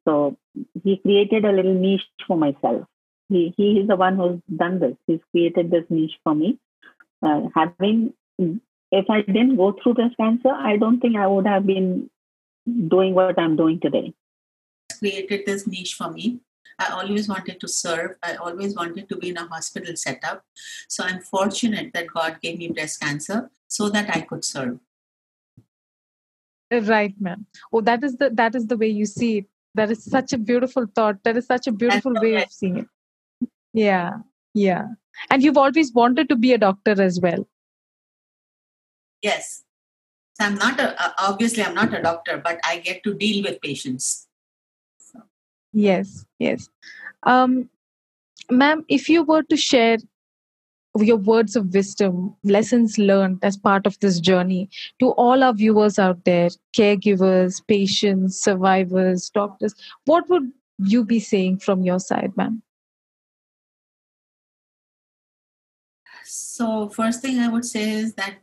so 0.05 0.37
he 0.83 0.97
created 0.99 1.45
a 1.45 1.53
little 1.53 1.75
niche 1.75 2.03
for 2.27 2.37
myself. 2.37 2.87
He, 3.29 3.55
he 3.57 3.81
is 3.81 3.89
the 3.89 3.97
one 3.97 4.17
who's 4.17 4.41
done 4.55 4.79
this. 4.79 4.97
He's 5.07 5.21
created 5.33 5.71
this 5.71 5.85
niche 5.89 6.19
for 6.23 6.35
me. 6.35 6.59
Uh, 7.23 7.49
having, 7.55 8.13
if 8.39 9.11
I 9.11 9.23
didn't 9.23 9.57
go 9.57 9.73
through 9.73 9.95
breast 9.95 10.17
cancer, 10.17 10.51
I 10.51 10.77
don't 10.77 11.01
think 11.01 11.17
I 11.17 11.27
would 11.27 11.47
have 11.47 11.67
been 11.67 12.09
doing 12.89 13.15
what 13.15 13.39
I'm 13.39 13.57
doing 13.57 13.81
today. 13.81 14.15
Created 14.99 15.45
this 15.47 15.67
niche 15.67 15.95
for 15.95 16.11
me. 16.11 16.41
I 16.79 16.89
always 16.89 17.29
wanted 17.29 17.59
to 17.61 17.69
serve. 17.69 18.17
I 18.23 18.35
always 18.37 18.75
wanted 18.75 19.09
to 19.09 19.17
be 19.17 19.31
in 19.31 19.39
a 19.39 19.47
hospital 19.47 19.97
setup. 19.97 20.45
So 20.89 21.05
I'm 21.05 21.21
fortunate 21.21 21.93
that 21.95 22.09
God 22.13 22.39
gave 22.43 22.59
me 22.59 22.69
breast 22.69 23.01
cancer 23.01 23.51
so 23.67 23.89
that 23.91 24.15
I 24.15 24.21
could 24.21 24.45
serve. 24.45 24.79
Right, 26.71 27.15
ma'am. 27.21 27.47
Oh, 27.73 27.81
that 27.81 28.03
is 28.03 28.17
the 28.17 28.31
that 28.31 28.55
is 28.55 28.67
the 28.67 28.77
way 28.77 28.89
you 28.89 29.07
see 29.07 29.39
it 29.39 29.47
that 29.77 29.91
is 29.91 30.05
such 30.05 30.33
a 30.33 30.39
beautiful 30.39 30.87
thought. 30.95 31.23
That 31.25 31.37
is 31.37 31.47
such 31.47 31.67
a 31.67 31.73
beautiful 31.73 32.15
way 32.15 32.35
of 32.43 32.51
seeing 32.51 32.79
it. 32.79 33.51
Yeah 33.73 34.19
yeah. 34.57 34.87
And 35.31 35.43
you've 35.43 35.59
always 35.59 35.93
wanted 35.93 36.29
to 36.31 36.37
be 36.37 36.53
a 36.55 36.59
doctor 36.59 37.01
as 37.01 37.21
well. 37.21 37.47
Yes. 39.23 39.63
So 40.39 40.45
i'm 40.45 40.57
not 40.57 40.79
a 40.79 41.15
obviously 41.27 41.63
i'm 41.63 41.75
not 41.75 41.95
a 41.99 42.03
doctor 42.03 42.37
but 42.47 42.59
i 42.63 42.79
get 42.79 43.03
to 43.05 43.15
deal 43.15 43.43
with 43.43 43.61
patients. 43.63 44.27
So. 44.99 45.23
yes 45.73 46.27
yes. 46.39 46.69
Um 47.23 47.71
ma'am 48.51 48.85
if 48.89 49.09
you 49.09 49.23
were 49.23 49.43
to 49.45 49.57
share 49.57 49.97
your 51.03 51.17
words 51.17 51.57
of 51.57 51.73
wisdom, 51.73 52.35
lessons 52.45 52.99
learned 52.99 53.39
as 53.43 53.57
part 53.57 53.87
of 53.87 53.99
this 54.01 54.21
journey 54.21 54.69
to 54.99 55.11
all 55.11 55.43
our 55.43 55.53
viewers 55.53 55.99
out 55.99 56.25
there, 56.25 56.49
caregivers, 56.77 57.61
patients, 57.67 58.43
survivors, 58.43 59.31
doctors? 59.31 59.75
What 60.05 60.29
would 60.29 60.53
you 60.79 61.05
be 61.05 61.21
saying 61.21 61.59
from 61.59 61.83
your 61.83 61.99
side, 61.99 62.33
ma'am? 62.37 62.63
So, 66.25 66.89
first 66.89 67.23
thing 67.23 67.39
I 67.39 67.49
would 67.49 67.65
say 67.65 67.91
is 67.93 68.15
that 68.15 68.39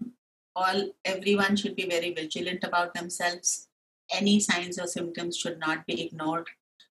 all 0.55 0.91
everyone 1.03 1.55
should 1.55 1.75
be 1.75 1.85
very 1.85 2.13
vigilant 2.13 2.63
about 2.63 2.93
themselves. 2.93 3.67
Any 4.13 4.39
signs 4.39 4.79
or 4.79 4.87
symptoms 4.87 5.37
should 5.37 5.59
not 5.59 5.85
be 5.85 6.01
ignored. 6.05 6.47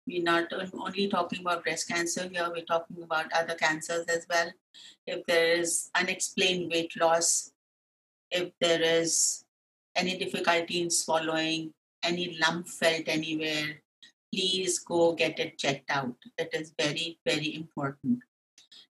We're 0.07 0.23
not 0.23 0.51
only 0.53 1.07
talking 1.07 1.41
about 1.41 1.63
breast 1.63 1.87
cancer 1.87 2.27
here, 2.27 2.49
we're 2.53 2.65
talking 2.65 3.03
about 3.03 3.31
other 3.33 3.55
cancers 3.55 4.05
as 4.07 4.25
well. 4.29 4.51
If 5.05 5.25
there 5.25 5.59
is 5.59 5.89
unexplained 5.95 6.71
weight 6.71 6.91
loss, 6.99 7.51
if 8.31 8.51
there 8.59 8.81
is 8.81 9.45
any 9.95 10.17
difficulty 10.17 10.81
in 10.81 10.89
swallowing, 10.89 11.73
any 12.03 12.37
lump 12.41 12.67
felt 12.67 13.07
anywhere, 13.07 13.81
please 14.33 14.79
go 14.79 15.13
get 15.13 15.39
it 15.39 15.57
checked 15.57 15.91
out. 15.91 16.15
It 16.37 16.49
is 16.53 16.73
very, 16.79 17.19
very 17.25 17.55
important. 17.55 18.19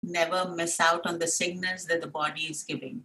Never 0.01 0.53
miss 0.55 0.79
out 0.79 1.05
on 1.05 1.19
the 1.19 1.27
signals 1.27 1.85
that 1.85 2.01
the 2.01 2.07
body 2.07 2.43
is 2.43 2.63
giving 2.63 3.03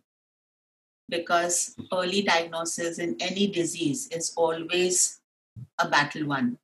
because 1.09 1.75
early 1.93 2.23
diagnosis 2.23 2.99
in 2.99 3.17
any 3.21 3.49
disease 3.49 4.09
is 4.09 4.33
always 4.37 5.21
a 5.79 5.89
battle 5.89 6.27
won. 6.27 6.57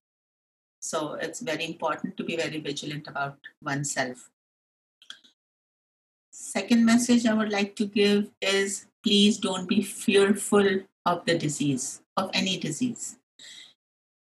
So 0.87 1.15
it's 1.15 1.41
very 1.41 1.65
important 1.65 2.17
to 2.17 2.23
be 2.25 2.37
very 2.37 2.61
vigilant 2.61 3.09
about 3.09 3.39
oneself. 3.61 4.31
Second 6.31 6.85
message 6.85 7.27
I 7.27 7.35
would 7.35 7.51
like 7.51 7.75
to 7.77 7.87
give 7.87 8.31
is 8.41 8.87
please 9.03 9.39
don't 9.39 9.69
be 9.69 9.83
fearful 9.83 10.81
of 11.05 11.25
the 11.25 11.37
disease, 11.37 12.03
of 12.17 12.31
any 12.35 12.57
disease. 12.59 13.17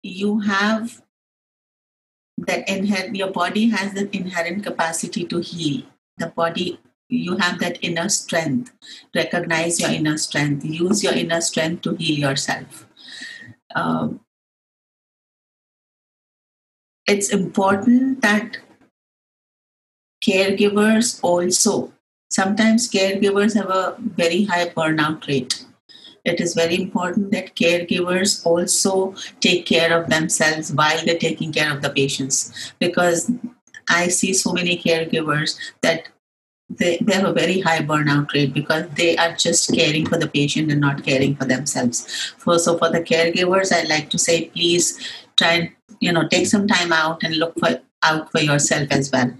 You 0.01 0.39
have 0.39 1.01
that 2.37 2.69
inherent, 2.69 3.15
your 3.15 3.31
body 3.31 3.69
has 3.69 3.93
that 3.93 4.15
inherent 4.15 4.63
capacity 4.63 5.25
to 5.25 5.39
heal. 5.39 5.83
The 6.17 6.27
body, 6.27 6.79
you 7.09 7.35
have 7.37 7.59
that 7.59 7.79
inner 7.81 8.07
strength. 8.07 8.71
Recognize 9.13 9.79
your 9.79 9.91
inner 9.91 10.17
strength. 10.17 10.63
Use 10.63 11.03
your 11.03 11.13
inner 11.13 11.41
strength 11.41 11.81
to 11.81 11.95
heal 11.95 12.19
yourself. 12.29 12.87
Um, 13.75 14.21
it's 17.07 17.29
important 17.29 18.21
that 18.21 18.57
caregivers 20.23 21.19
also 21.21 21.93
sometimes 22.29 22.89
caregivers 22.89 23.55
have 23.55 23.69
a 23.69 23.95
very 23.99 24.43
high 24.43 24.67
burnout 24.69 25.27
rate. 25.27 25.65
It 26.25 26.41
is 26.41 26.55
very 26.55 26.81
important 26.81 27.31
that 27.31 27.55
caregivers 27.55 28.43
also 28.45 29.13
take 29.39 29.65
care 29.67 29.97
of 29.97 30.09
themselves 30.09 30.73
while 30.73 31.05
they're 31.05 31.19
taking 31.19 31.53
care 31.53 31.71
of 31.71 31.83
the 31.83 31.91
patients 31.91 32.73
because 32.79 33.31
I 33.89 34.07
see 34.07 34.33
so 34.33 34.51
many 34.51 34.77
caregivers 34.77 35.55
that 35.81 36.07
they, 36.67 36.97
they 36.99 37.13
have 37.13 37.25
a 37.25 37.33
very 37.33 37.59
high 37.61 37.79
burnout 37.79 38.33
rate 38.33 38.53
because 38.55 38.89
they 38.95 39.15
are 39.17 39.35
just 39.35 39.71
caring 39.73 40.07
for 40.07 40.17
the 40.17 40.27
patient 40.27 40.71
and 40.71 40.81
not 40.81 41.03
caring 41.03 41.35
for 41.35 41.45
themselves. 41.45 42.33
So 42.39 42.77
for 42.79 42.89
the 42.89 43.01
caregivers, 43.01 43.71
I 43.71 43.83
like 43.83 44.09
to 44.09 44.17
say, 44.17 44.45
please 44.45 44.99
try 45.37 45.51
and 45.51 45.71
you 45.99 46.11
know 46.11 46.27
take 46.27 46.47
some 46.47 46.67
time 46.67 46.91
out 46.91 47.23
and 47.23 47.37
look 47.37 47.57
for 47.59 47.79
out 48.03 48.31
for 48.31 48.39
yourself 48.39 48.87
as 48.91 49.11
well. 49.11 49.33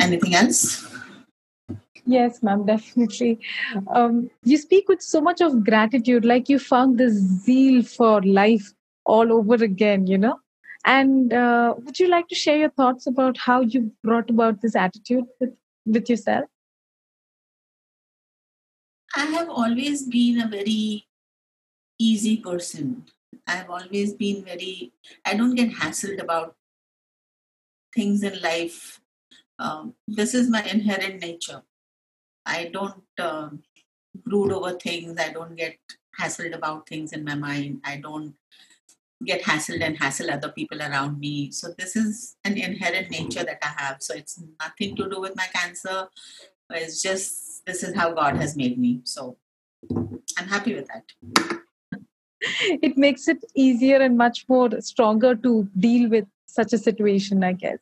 Anything 0.00 0.34
else? 0.34 0.86
Yes, 2.06 2.42
ma'am, 2.42 2.66
definitely. 2.72 3.38
Um, 3.94 4.30
you 4.44 4.56
speak 4.58 4.88
with 4.88 5.02
so 5.02 5.20
much 5.20 5.40
of 5.40 5.64
gratitude, 5.64 6.24
like 6.24 6.48
you 6.48 6.58
found 6.58 6.98
this 6.98 7.12
zeal 7.12 7.82
for 7.82 8.22
life 8.22 8.72
all 9.04 9.32
over 9.32 9.62
again, 9.64 10.06
you 10.06 10.18
know. 10.18 10.38
And 10.84 11.32
uh, 11.32 11.74
would 11.78 11.98
you 11.98 12.08
like 12.08 12.28
to 12.28 12.34
share 12.34 12.56
your 12.56 12.70
thoughts 12.70 13.06
about 13.06 13.36
how 13.36 13.60
you 13.60 13.92
brought 14.02 14.30
about 14.30 14.62
this 14.62 14.74
attitude 14.74 15.24
with, 15.38 15.50
with 15.84 16.08
yourself? 16.08 16.46
I 19.14 19.26
have 19.26 19.50
always 19.50 20.06
been 20.06 20.40
a 20.40 20.48
very 20.48 21.06
easy 21.98 22.38
person. 22.38 23.04
I've 23.46 23.70
always 23.70 24.14
been 24.14 24.44
very, 24.44 24.92
I 25.24 25.34
don't 25.34 25.54
get 25.54 25.70
hassled 25.70 26.22
about 26.22 26.56
things 27.94 28.22
in 28.22 28.40
life. 28.40 29.00
Um, 29.58 29.94
this 30.06 30.34
is 30.34 30.48
my 30.48 30.62
inherent 30.62 31.20
nature. 31.20 31.62
I 32.46 32.70
don't 32.72 33.02
uh, 33.18 33.50
brood 34.24 34.52
over 34.52 34.72
things. 34.72 35.18
I 35.18 35.32
don't 35.32 35.56
get 35.56 35.76
hassled 36.18 36.54
about 36.54 36.88
things 36.88 37.12
in 37.12 37.24
my 37.24 37.34
mind. 37.34 37.80
I 37.84 37.96
don't 37.96 38.34
get 39.24 39.42
hassled 39.42 39.82
and 39.82 39.98
hassle 39.98 40.30
other 40.30 40.48
people 40.48 40.80
around 40.80 41.20
me. 41.20 41.50
So 41.50 41.74
this 41.78 41.94
is 41.94 42.36
an 42.44 42.56
inherent 42.56 43.10
nature 43.10 43.44
that 43.44 43.58
I 43.62 43.82
have. 43.82 43.98
So 44.00 44.14
it's 44.14 44.42
nothing 44.58 44.96
to 44.96 45.08
do 45.08 45.20
with 45.20 45.36
my 45.36 45.46
cancer. 45.52 46.08
It's 46.70 47.02
just 47.02 47.66
this 47.66 47.82
is 47.82 47.94
how 47.94 48.12
God 48.12 48.36
has 48.36 48.56
made 48.56 48.78
me. 48.78 49.00
So 49.04 49.36
I'm 50.38 50.48
happy 50.48 50.74
with 50.74 50.88
that. 50.88 51.59
It 52.82 52.96
makes 52.96 53.28
it 53.28 53.44
easier 53.54 53.96
and 53.96 54.16
much 54.16 54.46
more 54.48 54.70
stronger 54.80 55.34
to 55.34 55.68
deal 55.78 56.08
with 56.08 56.26
such 56.46 56.72
a 56.72 56.78
situation, 56.78 57.44
I 57.44 57.52
guess. 57.52 57.78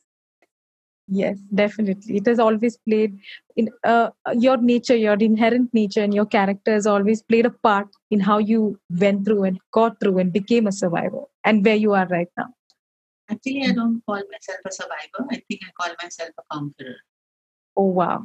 Yes, 1.10 1.38
definitely. 1.54 2.18
It 2.18 2.26
has 2.26 2.38
always 2.38 2.76
played 2.76 3.18
in 3.56 3.70
uh, 3.82 4.10
your 4.34 4.58
nature, 4.58 4.94
your 4.96 5.14
inherent 5.14 5.72
nature, 5.72 6.02
and 6.02 6.12
your 6.12 6.26
character 6.26 6.72
has 6.72 6.86
always 6.86 7.22
played 7.22 7.46
a 7.46 7.50
part 7.50 7.88
in 8.10 8.20
how 8.20 8.38
you 8.38 8.78
went 8.90 9.24
through 9.24 9.44
and 9.44 9.58
got 9.72 9.98
through 10.00 10.18
and 10.18 10.32
became 10.32 10.66
a 10.66 10.72
survivor 10.72 11.22
and 11.44 11.64
where 11.64 11.76
you 11.76 11.94
are 11.94 12.06
right 12.08 12.28
now. 12.36 12.48
Actually, 13.30 13.64
I 13.64 13.72
don't 13.72 14.02
call 14.04 14.22
myself 14.30 14.58
a 14.66 14.72
survivor. 14.72 15.26
I 15.30 15.42
think 15.48 15.60
I 15.66 15.70
call 15.80 15.94
myself 16.02 16.30
a 16.38 16.42
conqueror. 16.54 16.96
Oh, 17.76 17.84
wow. 17.84 18.24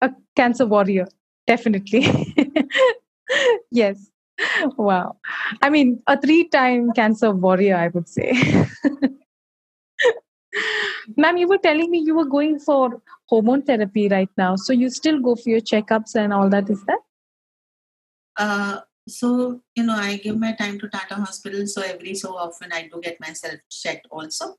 A 0.00 0.10
cancer 0.34 0.66
warrior, 0.66 1.08
definitely. 1.46 2.34
yes. 3.70 4.10
Wow. 4.76 5.16
I 5.62 5.70
mean, 5.70 6.02
a 6.06 6.20
three 6.20 6.48
time 6.48 6.92
cancer 6.92 7.30
warrior, 7.30 7.76
I 7.76 7.88
would 7.88 8.08
say. 8.08 8.32
Ma'am, 11.16 11.36
you 11.36 11.48
were 11.48 11.58
telling 11.58 11.90
me 11.90 11.98
you 11.98 12.14
were 12.14 12.24
going 12.24 12.58
for 12.58 13.02
hormone 13.26 13.62
therapy 13.62 14.08
right 14.08 14.30
now. 14.36 14.56
So 14.56 14.72
you 14.72 14.90
still 14.90 15.20
go 15.20 15.34
for 15.36 15.50
your 15.50 15.60
checkups 15.60 16.14
and 16.14 16.32
all 16.32 16.48
that, 16.50 16.70
is 16.70 16.84
that? 16.84 16.98
Uh, 18.36 18.80
so, 19.08 19.60
you 19.74 19.82
know, 19.82 19.94
I 19.94 20.16
give 20.16 20.38
my 20.38 20.52
time 20.52 20.78
to 20.80 20.88
Tata 20.88 21.14
Hospital. 21.14 21.66
So 21.66 21.82
every 21.82 22.14
so 22.14 22.36
often 22.36 22.72
I 22.72 22.88
do 22.92 23.00
get 23.00 23.20
myself 23.20 23.54
checked 23.70 24.06
also. 24.10 24.56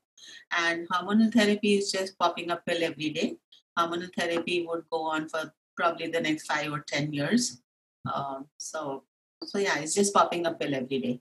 And 0.56 0.88
hormonal 0.88 1.32
therapy 1.32 1.78
is 1.78 1.90
just 1.90 2.18
popping 2.18 2.50
a 2.50 2.56
pill 2.56 2.82
every 2.82 3.10
day. 3.10 3.36
Hormonal 3.78 4.10
therapy 4.16 4.66
would 4.66 4.84
go 4.90 5.02
on 5.02 5.28
for 5.28 5.52
probably 5.76 6.08
the 6.08 6.20
next 6.20 6.46
five 6.46 6.72
or 6.72 6.80
10 6.80 7.12
years. 7.12 7.62
Uh, 8.06 8.40
so, 8.58 9.04
so 9.44 9.58
yeah, 9.58 9.78
it's 9.78 9.94
just 9.94 10.14
popping 10.14 10.46
a 10.46 10.52
pill 10.52 10.74
every 10.74 10.98
day. 10.98 11.20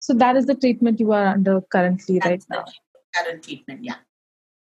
So 0.00 0.12
that 0.14 0.36
is 0.36 0.46
the 0.46 0.54
treatment 0.54 1.00
you 1.00 1.12
are 1.12 1.26
under 1.26 1.60
currently 1.62 2.18
That's 2.18 2.46
right 2.50 2.58
now 2.58 2.64
current 3.14 3.42
treatment. 3.42 3.84
Yeah. 3.84 3.96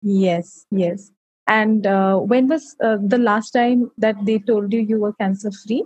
Yes, 0.03 0.66
yes. 0.70 1.12
And 1.46 1.87
uh, 1.87 2.18
when 2.18 2.49
was 2.49 2.77
uh, 2.83 2.96
the 3.05 3.18
last 3.18 3.51
time 3.51 3.90
that 3.99 4.16
they 4.25 4.38
told 4.38 4.73
you 4.73 4.81
you 4.81 4.99
were 4.99 5.12
cancer 5.12 5.51
free? 5.51 5.85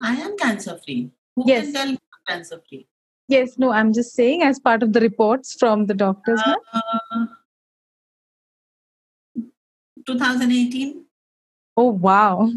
I 0.00 0.16
am 0.16 0.36
cancer 0.36 0.78
free. 0.84 1.10
Who 1.36 1.44
yes. 1.46 1.64
can 1.64 1.72
tell 1.72 1.88
you 1.88 1.98
cancer 2.26 2.60
free? 2.68 2.86
Yes, 3.28 3.56
no, 3.56 3.70
I'm 3.70 3.92
just 3.92 4.14
saying 4.14 4.42
as 4.42 4.58
part 4.58 4.82
of 4.82 4.92
the 4.92 5.00
reports 5.00 5.54
from 5.58 5.86
the 5.86 5.94
doctors. 5.94 6.40
Uh, 6.44 7.26
2018. 10.06 11.04
Oh, 11.76 11.90
wow. 11.90 12.50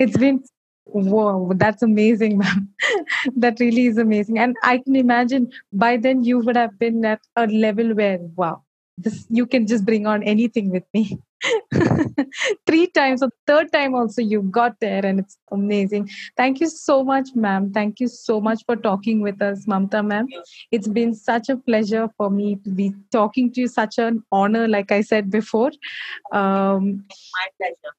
It's 0.00 0.16
been 0.16 0.42
Whoa, 0.90 1.52
that's 1.56 1.82
amazing, 1.82 2.38
ma'am. 2.38 2.68
that 3.36 3.60
really 3.60 3.86
is 3.86 3.98
amazing. 3.98 4.38
And 4.38 4.56
I 4.62 4.78
can 4.78 4.96
imagine 4.96 5.52
by 5.72 5.96
then 5.98 6.24
you 6.24 6.38
would 6.40 6.56
have 6.56 6.78
been 6.78 7.04
at 7.04 7.20
a 7.36 7.46
level 7.46 7.94
where, 7.94 8.18
wow, 8.36 8.62
this 8.96 9.26
you 9.28 9.46
can 9.46 9.66
just 9.66 9.84
bring 9.84 10.06
on 10.06 10.22
anything 10.22 10.70
with 10.70 10.84
me. 10.94 11.18
Three 12.66 12.88
times, 12.88 13.22
or 13.22 13.30
third 13.46 13.70
time 13.72 13.94
also 13.94 14.22
you 14.22 14.42
got 14.42 14.80
there, 14.80 15.04
and 15.04 15.20
it's 15.20 15.38
amazing. 15.52 16.08
Thank 16.36 16.60
you 16.60 16.68
so 16.68 17.04
much, 17.04 17.28
ma'am. 17.34 17.70
Thank 17.72 18.00
you 18.00 18.08
so 18.08 18.40
much 18.40 18.64
for 18.64 18.74
talking 18.74 19.20
with 19.20 19.40
us, 19.42 19.66
Mamta, 19.66 20.04
ma'am. 20.04 20.26
It's 20.72 20.88
been 20.88 21.14
such 21.14 21.48
a 21.48 21.56
pleasure 21.56 22.08
for 22.16 22.30
me 22.30 22.56
to 22.64 22.70
be 22.70 22.92
talking 23.12 23.52
to 23.52 23.60
you. 23.60 23.68
Such 23.68 23.98
an 23.98 24.24
honor, 24.32 24.66
like 24.66 24.90
I 24.90 25.02
said 25.02 25.30
before. 25.30 25.70
Um, 26.32 27.04
My 27.36 27.46
pleasure 27.58 27.94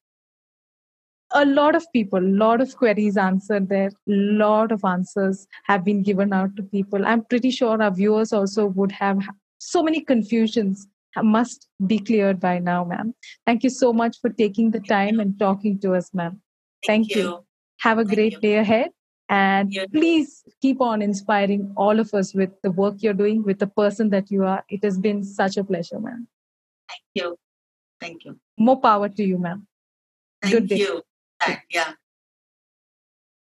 a 1.34 1.46
lot 1.46 1.76
of 1.76 1.86
people 1.94 2.20
a 2.20 2.34
lot 2.44 2.62
of 2.62 2.76
queries 2.76 3.18
answered 3.18 3.70
there 3.70 3.92
lot 4.08 4.72
of 4.72 4.84
answers 4.84 5.48
have 5.64 5.84
been 5.84 6.02
given 6.02 6.34
out 6.34 6.56
to 6.56 6.64
people 6.64 7.06
i'm 7.06 7.24
pretty 7.26 7.52
sure 7.52 7.82
our 7.82 7.92
viewers 7.92 8.34
also 8.34 8.66
would 8.66 8.92
have 8.92 9.22
so 9.60 9.84
many 9.84 10.02
confusions 10.02 10.88
must 11.24 11.68
be 11.86 12.00
cleared 12.00 12.40
by 12.40 12.58
now 12.60 12.84
ma'am 12.84 13.14
thank 13.46 13.64
you 13.64 13.70
so 13.70 13.92
much 13.92 14.20
for 14.22 14.30
taking 14.30 14.72
the 14.72 14.80
time 14.80 15.20
and 15.20 15.38
talking 15.40 15.80
to 15.80 15.94
us 15.94 16.10
ma'am 16.14 16.42
thank, 16.86 17.08
thank 17.08 17.16
you. 17.16 17.22
you. 17.24 17.46
have 17.80 17.98
a 17.98 18.04
thank 18.04 18.16
great 18.16 18.34
you. 18.34 18.40
day 18.40 18.56
ahead 18.58 18.90
and 19.30 19.72
yeah. 19.72 19.86
please 19.92 20.44
keep 20.62 20.82
on 20.82 21.02
inspiring 21.02 21.72
all 21.76 22.00
of 22.00 22.14
us 22.14 22.34
with 22.34 22.50
the 22.64 22.72
work 22.72 22.96
you're 23.00 23.14
doing 23.14 23.44
with 23.44 23.60
the 23.60 23.68
person 23.68 24.10
that 24.10 24.32
you 24.32 24.44
are 24.44 24.64
it 24.70 24.84
has 24.84 24.98
been 24.98 25.24
such 25.24 25.58
a 25.58 25.64
pleasure 25.64 26.00
ma'am 26.00 26.28
thank 26.88 27.04
you 27.14 27.38
thank 28.00 28.26
you 28.26 28.40
more 28.58 28.80
power 28.80 29.10
to 29.10 29.24
you 29.24 29.38
ma'am 29.38 29.68
thank 30.42 30.54
Good 30.54 30.68
day. 30.70 30.78
you 30.78 31.02
yeah 31.72 31.94